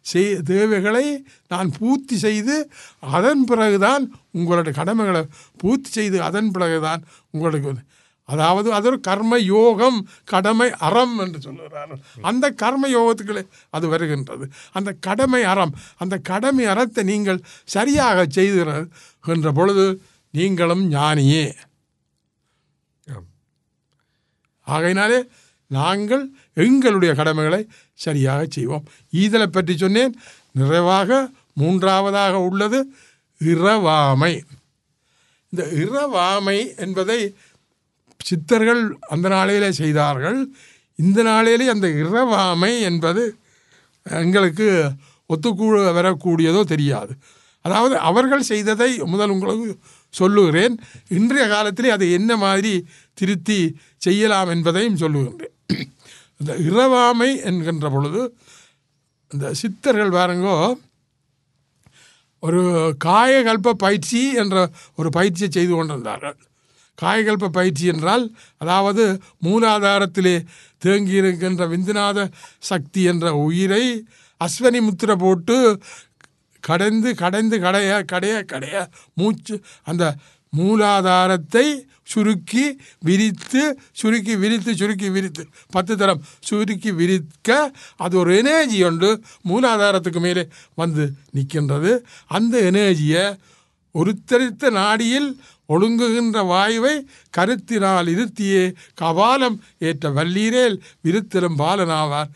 செய் 0.06 0.32
தேவைகளை 0.50 1.06
நான் 1.48 1.70
பூர்த்தி 1.78 2.18
செய்து 2.18 2.56
அதன் 3.18 3.44
பிறகுதான் 3.46 4.04
உங்களுடைய 4.38 4.74
கடமைகளை 4.80 5.24
பூர்த்தி 5.58 5.90
செய்து 5.90 6.18
அதன் 6.28 6.52
பிறகுதான் 6.52 7.02
உங்களுக்கு 7.32 7.88
அதாவது 8.30 8.70
அது 8.78 8.88
ஒரு 8.90 8.98
கர்ம 9.00 9.38
யோகம் 9.42 9.98
கடமை 10.32 10.68
அறம் 10.88 11.16
என்று 11.24 11.40
சொல்லுகிறார்கள். 11.46 12.02
அந்த 12.30 12.46
கர்ம 12.62 12.90
யோகத்துக்குள்ளே 12.96 13.44
அது 13.70 13.86
வருகின்றது. 13.88 14.46
அந்த 14.78 14.90
கடமை 15.08 15.42
அறம் 15.44 15.74
அந்த 15.98 16.16
கடமை 16.30 16.66
அறத்தை 16.74 17.04
நீங்கள் 17.04 17.40
சரியாக 17.76 18.26
செய்துகின்ற 18.38 19.52
பொழுது 19.60 19.86
நீங்களும் 20.34 20.84
ஞானியே. 20.92 21.46
ஆகையினாலே 24.68 25.20
நாங்கள் 25.72 26.26
எங்களுடைய 26.66 27.12
கடமைகளை 27.20 27.62
சரியாக 28.06 28.42
செய்வோம். 28.50 28.86
ஈதலை 29.22 29.48
பற்றி 29.48 29.74
சொன்னேன். 29.78 30.14
நிறைவாக 30.54 31.30
மூன்றாவதாக 31.54 32.36
உள்ளது. 32.50 32.80
இரவாமை. 33.42 34.34
இந்த 35.52 35.64
இரவாமை 35.84 36.58
என்பதை 36.78 37.20
சித்தர்கள் 38.24 38.82
அந்த 39.10 39.28
நாளையிலே 39.30 39.70
செய்தார்கள். 39.82 40.40
இந்த 41.00 41.20
நாளையிலே 41.24 41.68
அந்த 41.76 41.88
இரவாமை 42.04 42.72
என்பது 42.90 43.24
எங்களுக்கு 44.24 44.68
ஒத்துக்கூ 45.34 45.68
வரக்கூடியதோ 45.98 46.62
தெரியாது. 46.64 47.14
அதாவது 47.66 47.96
அவர்கள் 48.10 48.50
செய்ததை 48.52 48.90
முதல் 49.14 49.30
உங்களுக்கு 49.30 49.70
சொல்லுகிறேன். 50.10 50.76
இன்றைய 51.18 51.46
காலத்திலே 51.48 51.90
அதை 51.90 52.08
என்ன 52.12 52.32
மாதிரி 52.44 52.74
திருத்தி 53.14 53.60
செய்யலாம் 53.98 54.50
என்பதையும் 54.50 54.98
சொல்லுகின்றேன். 54.98 55.56
இந்த 56.40 56.54
இரவாமை 56.60 57.42
என்கின்ற 57.42 57.90
பொழுது 57.90 58.22
இந்த 59.32 59.54
சித்தர்கள் 59.54 60.10
பாருங்கோ 60.10 60.58
ஒரு 62.44 62.62
காயகல்ப 63.06 63.74
பயிற்சி 63.74 64.34
என்ற 64.34 64.56
ஒரு 64.96 65.10
பயிற்சியை 65.10 65.50
செய்து 65.52 65.74
கொண்டிருந்தார்கள். 65.74 66.38
காயகல்ப 66.98 67.50
பயிற்சி 67.50 67.86
என்றால் 67.86 68.24
அதாவது 68.58 69.04
மூலாதாரத்திலே 69.46 70.36
தேங்கியிருக்கின்ற 70.86 71.66
விந்துநாத 71.68 72.20
சக்தி 72.60 73.02
என்ற 73.04 73.34
உயிரை 73.38 73.84
அஸ்வனி 74.42 74.82
முத்திரை 74.82 75.16
போட்டு 75.16 75.58
கடைந்து 76.64 77.16
கடைந்து 77.16 77.58
கடைய 77.58 77.92
கடைய 78.12 78.36
கடைய 78.46 78.76
மூச்சு 79.14 79.56
அந்த 79.84 80.04
மூலாதாரத்தை 80.58 81.88
சுருக்கி 82.04 82.78
விரித்து 83.00 83.80
சுருக்கி 83.92 84.36
விரித்து 84.36 84.76
சுருக்கி 84.76 85.10
விரித்து. 85.10 85.48
பத்து 85.72 85.98
தரம். 85.98 86.22
சுருக்கி 86.40 86.92
விரிக்க 86.92 87.72
அது 87.96 88.18
ஒரு 88.18 88.38
எனர்ஜி 88.38 88.84
உண்டு. 88.84 89.22
மூலாதாரத்துக்கு 89.50 90.20
மேலே 90.20 90.48
வந்து 90.74 91.14
நிற்கின்றது 91.34 91.98
அந்த 92.28 92.62
எனர்ஜியை 92.72 93.38
ஒருத்தரித்த 93.94 94.70
நாடியில் 94.70 95.30
ஒழுங்குகின்ற 95.70 96.42
வாயுவை 96.44 97.06
கருத்தினால் 97.38 98.08
இருத்தியே 98.08 98.74
கபாலம் 99.02 99.58
ஏற்ற 99.80 100.10
வல்லீரேல் 100.10 100.80
விருத்திரும் 101.04 101.58
பாலனாவார். 101.58 102.30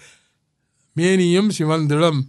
மேனியும் 0.96 1.50
சிவந்திடம் 1.58 2.20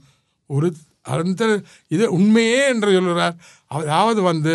ஒரு 0.47 0.75
அந்த 1.05 1.63
இது 1.89 2.05
உண்மையே 2.13 2.61
என்று 2.67 2.93
சொல்கிறார் 2.93 3.37
அதாவது 3.67 4.21
வந்து 4.23 4.55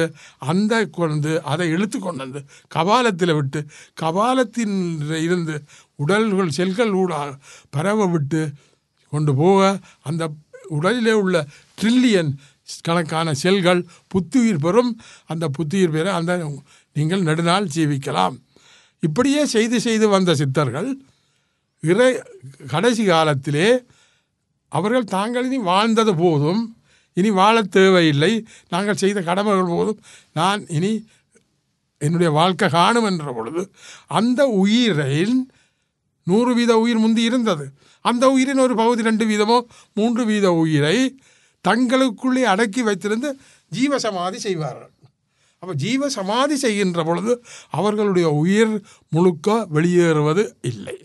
அந்த 0.51 0.73
கொண்டு 0.89 1.31
அதை 1.43 1.65
இழுத்து 1.69 1.99
கொண்டு 1.99 2.23
வந்து 2.23 2.41
கபாலத்தில் 2.75 3.33
விட்டு 3.35 3.59
கபாலத்தின் 4.01 4.77
இருந்து 5.25 5.55
உடல்கள் 5.95 6.49
செல்கள் 6.49 6.91
ஊடாக 6.91 7.29
பரவ 7.69 8.07
விட்டு 8.07 8.41
கொண்டு 9.13 9.33
போக 9.35 9.79
அந்த 10.01 10.23
உடலிலே 10.69 11.13
உள்ள 11.23 11.35
ட்ரில்லியன் 11.81 12.31
கணக்கான 12.83 13.33
செல்கள் 13.33 13.79
புத்துயிர் 14.07 14.59
பெறும். 14.59 14.91
அந்த 15.25 15.45
புத்துயிர் 15.49 15.91
பெற 15.91 16.07
அந்த 16.13 16.31
நீங்கள் 16.95 17.21
நெடுநாள் 17.21 17.67
ஜீவிக்கலாம். 17.75 18.35
இப்படியே 19.03 19.45
செய்து 19.45 19.77
செய்து 19.79 20.07
வந்த 20.07 20.31
சித்தர்கள் 20.35 20.89
இறை 21.83 22.09
கடைசி 22.67 23.03
காலத்திலே 23.05 23.67
அவர்கள் 24.69 25.03
தாங்கள் 25.03 25.45
இனி 25.45 25.57
வாழ்ந்தது 25.57 26.15
போதும். 26.15 26.77
இனி 27.13 27.29
வாழத் 27.29 27.71
தேவையில்லை. 27.71 28.45
நாங்கள் 28.69 28.95
செய்த 28.95 29.21
கடமைகள் 29.21 29.73
போதும். 29.75 29.99
நான் 30.33 30.67
இனி 30.67 31.07
என்னுடைய 31.97 32.31
வாழ்க்கை 32.31 32.69
காணும் 32.69 33.03
என்ற 33.03 33.33
பொழுது 33.33 33.71
அந்த 34.07 34.47
உயிரின் 34.47 35.51
நூறு 36.23 36.55
வீத 36.55 36.69
உயிர் 36.69 36.97
முந்தி 36.97 37.21
இருந்தது. 37.21 37.71
அந்த 38.01 38.29
உயிரின் 38.29 38.59
ஒரு 38.59 38.75
பகுதி 38.75 39.01
ரெண்டு 39.01 39.25
வீதமோ 39.25 39.61
மூன்று 39.93 40.25
வீத 40.25 40.45
உயிரை 40.45 41.15
தங்களுக்குள்ளே 41.67 42.43
அடக்கி 42.43 42.83
வைத்திருந்து 42.83 43.29
ஜீவசமாதி 43.75 44.35
செய்வார்கள். 44.35 44.91
அப்போ 45.59 45.73
ஜீவ 45.73 46.09
சமாதி 46.09 46.55
செய்கின்ற 46.55 47.03
பொழுது 47.03 47.43
அவர்களுடைய 47.69 48.29
உயிர் 48.29 48.81
முழுக்க 49.09 49.67
வெளியேறுவது 49.69 50.55
இல்லை. 50.61 50.97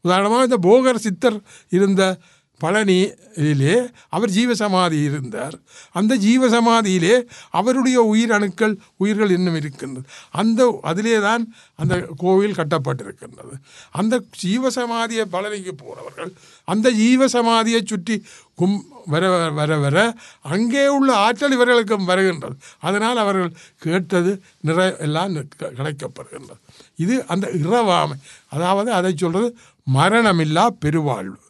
உதாரணமாக 0.00 0.42
இந்த 0.42 0.58
போகர் 0.68 1.04
சித்தர் 1.06 1.40
இருந்த 1.68 2.18
பழனியிலே 2.60 3.90
அவர் 4.08 4.30
ஜீவசமாதி 4.30 5.02
இருந்தார். 5.02 5.58
அந்த 5.92 6.16
ஜீவசமாதியிலே 6.16 7.26
அவருடைய 7.50 8.10
உயிரணுக்கள் 8.14 8.76
உயிர்கள் 8.96 9.30
இன்னும் 9.30 9.54
இருக்கின்றது. 9.54 10.06
அந்த 10.30 10.78
அதிலே 10.82 11.20
தான் 11.20 11.54
அந்த 11.76 12.06
கோவில் 12.16 12.54
கட்டப்பட்டிருக்கின்றது. 12.54 13.52
அந்த 13.90 14.22
ஜீவசமாதியை 14.44 15.24
பழனிக்கு 15.32 15.72
போகிறவர்கள் 15.72 16.32
அந்த 16.64 16.92
ஜீவசமாதியை 16.92 17.86
சுற்றி 17.86 18.24
கும் 18.54 18.86
வர 19.06 19.50
வர 19.50 19.78
வர 19.78 20.14
அங்கே 20.42 20.88
உள்ள 20.88 21.14
ஆற்றல் 21.14 21.52
இவர்களுக்கும் 21.52 22.04
வருகின்றது. 22.04 22.56
அதனால் 22.78 23.16
அவர்கள் 23.16 23.52
கேட்டது 23.78 24.42
நிற 24.60 24.96
எல்லாம் 24.96 25.34
க- 25.34 25.72
கிடைக்கப்படுகின்றது. 25.76 26.60
இது 26.96 27.26
அந்த 27.26 27.46
இரவாமை 27.46 28.12
அதாவது 28.48 28.92
அதை 28.92 29.14
சொல்றது 29.16 29.56
மரணமில்லா 29.94 30.66
பெருவாழ்வு. 30.66 31.42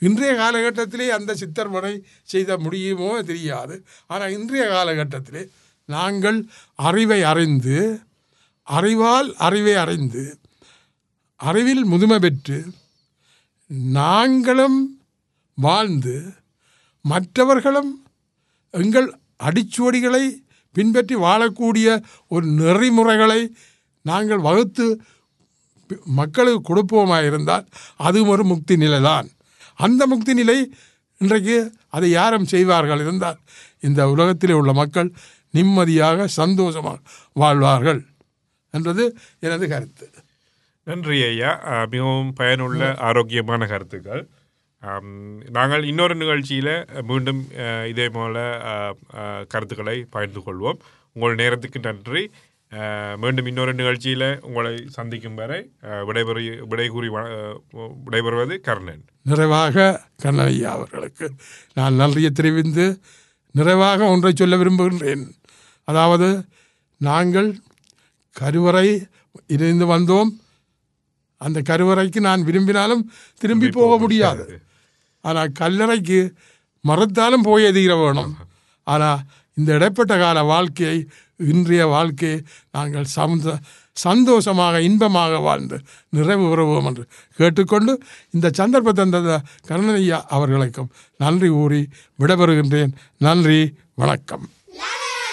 இன்றைய 0.00 0.32
காலகட்டத்திலே 0.34 1.06
அந்த 1.08 1.34
சித்தர்மனை 1.34 1.94
செய்த 2.22 2.58
முடியுமோ 2.58 3.10
தெரியாது. 3.22 3.74
ஆனால் 4.06 4.34
இன்றைய 4.38 4.64
காலகட்டத்திலே 4.66 5.42
நாங்கள் 5.88 6.38
அறிவை 6.74 7.20
அறிந்து 7.22 7.78
அறிவால் 8.62 9.30
அறிவை 9.46 9.74
அறிந்து 9.74 10.24
அறிவில் 11.40 11.84
முதுமை 11.84 12.18
பெற்று 12.18 12.58
நாங்களும் 13.98 14.78
வாழ்ந்து 15.54 16.16
மற்றவர்களும் 17.04 17.90
எங்கள் 18.74 19.08
அடிச்சுவடிகளை 19.48 20.24
பின்பற்றி 20.76 21.14
வாழக்கூடிய 21.16 21.88
ஒரு 22.28 22.46
நெறிமுறைகளை 22.60 23.40
நாங்கள் 24.04 24.42
வகுத்து 24.48 24.86
மக்களுக்கு 26.04 26.60
கொடுப்போமாக 26.68 27.26
இருந்தால் 27.26 27.66
அதுவும் 27.96 28.28
ஒரு 28.28 28.44
முக்தி 28.44 28.76
நிலைதான். 28.76 29.28
அந்த 29.86 30.02
முக்தி 30.12 30.32
நிலை 30.40 30.58
இன்றைக்கு 31.20 31.56
அதை 31.96 32.08
யாரும் 32.10 32.50
செய்வார்கள் 32.52 33.02
இருந்தால் 33.04 33.38
இந்த 33.88 34.00
உலகத்திலே 34.14 34.54
உள்ள 34.60 34.72
மக்கள் 34.80 35.10
நிம்மதியாக 35.56 36.26
சந்தோஷமாக 36.40 36.98
வாழ்வார்கள் 37.40 38.00
என்றது 38.76 39.04
எனது 39.46 39.64
கருத்து. 39.72 40.06
நன்றி 40.88 41.16
ஐயா. 41.30 41.50
மிகவும் 41.92 42.30
பயனுள்ள 42.38 42.90
ஆரோக்கியமான 43.08 43.66
கருத்துக்கள். 43.72 44.22
நாங்கள் 45.56 45.82
இன்னொரு 45.90 46.14
நிகழ்ச்சியில் 46.22 46.74
மீண்டும் 47.08 47.40
இதே 47.92 48.06
போல 48.16 48.36
கருத்துக்களை 49.52 49.96
பகிர்ந்து 50.14 50.42
கொள்வோம். 50.46 50.80
உங்கள் 51.16 51.40
நேரத்துக்கு 51.42 51.80
நன்றி. 51.88 52.22
மீண்டும் 53.22 53.48
இன்னொரு 53.50 53.72
நிகழ்ச்சியில் 53.78 54.28
உங்களை 54.48 54.72
சந்திக்கும் 54.96 55.38
வரை 55.40 55.60
விடைபெறு 56.08 56.42
விடை 56.70 56.86
கூறி 56.94 57.08
விடைபெறுவது 58.06 58.56
கர்ணன். 58.66 59.02
நிறைவாக 59.30 59.86
கண்ணனையா 60.24 60.70
அவர்களுக்கு 60.76 61.26
நான் 61.78 61.98
நன்றியை 62.00 62.30
தெரிவித்து 62.40 62.86
நிறைவாக 63.54 64.10
ஒன்றை 64.12 64.32
சொல்ல 64.32 64.56
விரும்புகின்றேன். 64.60 65.24
அதாவது 65.88 66.28
நாங்கள் 67.00 67.50
கருவறை 68.36 68.86
இருந்து 69.54 69.86
வந்தோம். 69.94 70.30
அந்த 71.40 71.58
கருவறைக்கு 71.70 72.20
நான் 72.28 72.46
விரும்பினாலும் 72.48 73.04
திரும்பி 73.42 73.68
போக 73.78 73.92
முடியாது. 74.04 74.44
ஆனால் 75.24 75.50
கல்லறைக்கு 75.60 76.20
மறுத்தாலும் 76.84 77.46
போய் 77.48 77.68
எதிர 77.70 77.94
வேணும். 78.02 78.32
ஆனால் 78.86 79.24
இந்த 79.56 79.70
இடைப்பட்ட 79.78 80.14
கால 80.22 80.42
வாழ்க்கையை 80.52 80.98
இன்றைய 81.48 81.86
வாழ்க்கையை 81.86 82.42
நாங்கள் 82.72 83.04
சமந்த 83.04 83.58
சந்தோஷமாக 83.92 84.80
இன்பமாக 84.80 85.38
வாழ்ந்து 85.38 85.80
நிறைவு 86.08 86.44
பெறுவோம் 86.46 86.84
என்று 86.84 87.06
கேட்டுக்கொண்டு 87.36 88.02
இந்த 88.30 88.50
சந்தர்ப்பத்தை 88.54 89.10
தந்த 89.10 89.42
கருணையா 89.68 90.22
அவர்களுக்கும் 90.28 90.90
நன்றி 91.16 91.48
கூறி 91.48 91.88
விடைபெறுகின்றேன். 92.18 92.92
நன்றி 93.18 93.74
வணக்கம். 93.94 94.50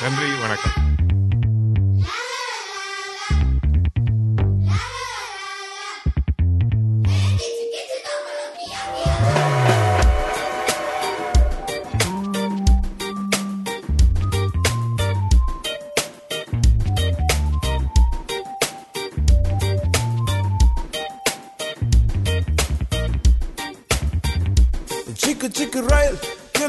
நன்றி 0.02 0.30
வணக்கம். 0.41 0.97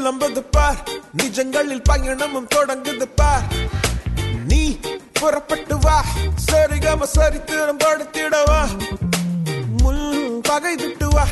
கிளம்புது 0.09 0.43
பார். 0.51 0.83
நிஜங்களில் 1.17 1.81
பயணமும் 1.89 2.47
தொடங்குது 2.55 3.05
பார். 3.15 3.43
நீ 4.47 4.79
புறப்பட்டு 5.13 5.77
வா. 5.79 6.05
சரிகம 6.51 7.03
சரித்திரம் 7.03 7.77
படுத்திடவா. 7.77 8.61
முள் 9.81 10.39
பகை 10.41 10.75
விட்டு 10.75 11.09
வா 11.09 11.27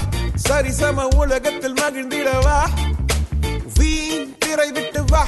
சரிசம 0.50 1.16
உலகத்தில் 1.16 1.74
மகிழ்ந்திடவா. 1.74 2.58
வீண் 3.76 4.38
திரை 4.38 4.72
விட்டு 4.72 5.04
வா. 5.06 5.26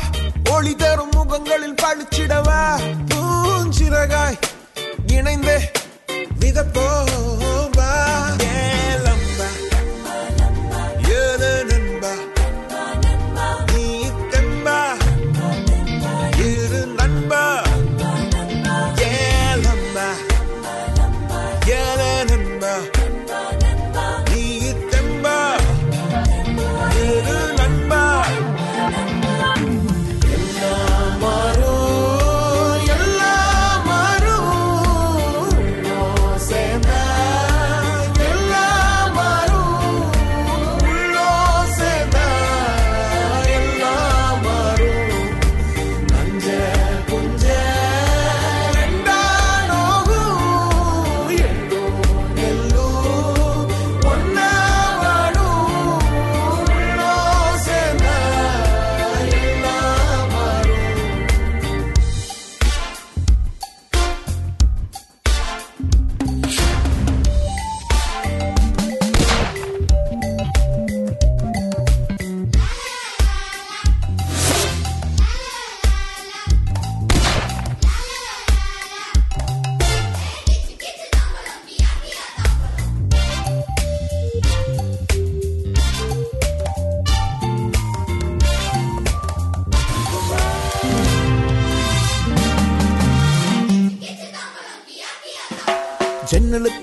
ஒளி 0.49 0.75
தரும் 0.75 1.11
முகங்களில் 1.11 1.75
பழிச்சிடவா 1.81 2.59
பூஞ்சிறகாய் 3.09 4.39
இணைந்தே 5.07 5.57
மிதப்போவா 6.39 7.68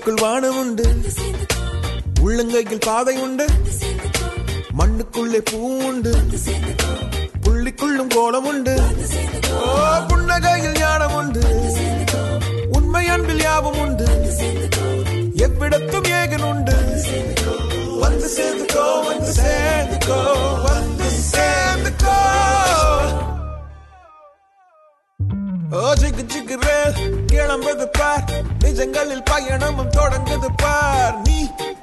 ஜன்னலுக்குள் 0.07 0.13
வானம் 0.13 0.57
உண்டு. 0.57 0.83
உள்ளங்கையில் 2.23 2.81
பாதை 2.85 3.17
உண்டு. 3.17 3.45
மண்ணுக்குள்ளே 4.79 5.41
பூ 5.51 5.83
உண்டு. 5.83 6.15
புள்ளிக்குள்ளும் 7.43 8.07
கோலம் 8.07 8.45
உண்டு. 8.45 8.81
ஓ 9.51 9.57
புன்னகையில் 10.07 10.77
ஞானம் 10.77 11.13
உண்டு. 11.13 11.41
உண்மை 12.71 13.07
அன்பில் 13.07 13.41
யாவும் 13.41 13.79
உண்டு. 13.79 14.05
எவ்விடத்தும் 15.35 16.09
ஏகன் 16.19 16.41
உண்டு. 16.41 16.75
வந்து 17.99 18.29
சேர்ந்துக்கோ 18.37 19.05
வந்து 19.05 19.41
சேர்ந்துக்கோ 19.41 20.63
வந்து 20.63 21.09
சேர்ந்துக்கோ. 21.33 23.26
ஜிகு 25.99 26.23
ஜிகு 26.33 26.55
ரேல் 26.65 26.97
கிளம்புது 27.31 27.85
பார். 27.97 28.23
நிஜங்களில் 28.59 29.23
பயணமும் 29.29 29.93
தொடங்குது 29.97 30.49
பார். 30.55 31.15
நீ 31.23 31.39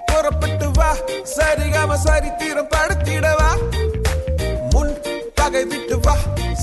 புறப்பட்டு 0.07 0.69
வா. 0.71 0.91
சரிகாம 1.37 1.95
சரி 2.07 2.31
தீரம் 2.37 2.71
படுத்திடவா 2.75 3.51
முன் 4.71 4.93
பகை 5.35 5.65
விட்டு 5.65 5.99
வா. 6.01 6.17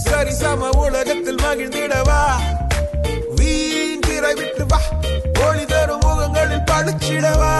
சரி 0.06 0.34
சம 0.42 0.70
உலகத்தில் 0.86 1.42
மகிழ்ந்திடவா 1.44 2.22
வீண் 3.36 4.06
திரை 4.08 4.34
விட்டு 4.34 4.66
வா. 4.66 4.80
ஒளி 5.46 5.66
தரும் 5.66 6.04
முகங்களில் 6.06 6.68
படுச்சிடவா 6.72 7.51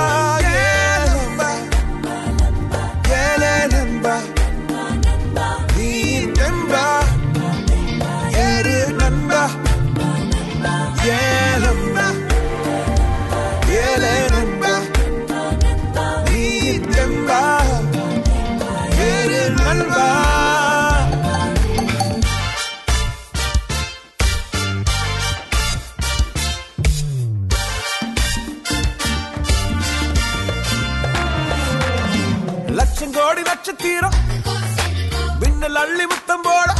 அள்ளி 35.82 36.06
முத்தம் 36.06 36.42
போட. 36.42 36.74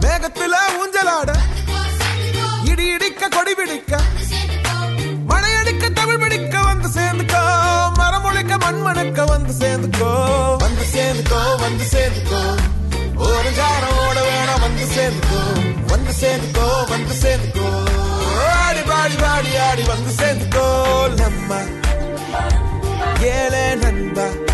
மேகத்தில 0.00 0.54
ஊஞ்சலாட. 0.80 1.30
இடி 2.64 2.86
இடிக்க 2.86 3.28
கொடி 3.28 3.54
பிடிக்க. 3.54 4.00
மழையடிக்க 5.28 5.92
தமிழ் 5.92 6.18
பிடிக்க 6.18 6.60
வந்து 6.60 6.88
சேர்ந்துக்கோ. 6.88 7.42
மரமொழிக்க 7.98 8.56
மண்மணக்க 8.56 9.26
வந்து 9.26 9.52
சேர்ந்துக்கோ. 9.52 10.12
வந்து 10.58 10.84
சேர்ந்துக்கோ 10.94 11.60
வந்து 11.60 11.84
சேர்ந்துக்கோ. 11.84 12.42
ஒரு 13.16 13.50
ஜாரம் 13.50 13.98
ஓட 14.08 14.20
வேணா 14.20 14.60
வந்து 14.60 14.84
சேர்ந்துக்கோ. 14.84 15.42
வந்து 15.86 16.12
சேர்ந்துக்கோ 16.20 16.88
வந்து 16.88 17.14
சேர்ந்துக்கோ. 17.14 17.68
ஆடி 18.56 18.80
பாடி 18.80 19.14
பாடி 19.14 19.56
ஆடி 19.56 19.82
வந்து 19.82 20.12
சேர்ந்துக்கோ. 20.12 20.66
நம்ம 21.14 21.60
ஏழை 23.20 23.74
நண்பா 23.74 24.53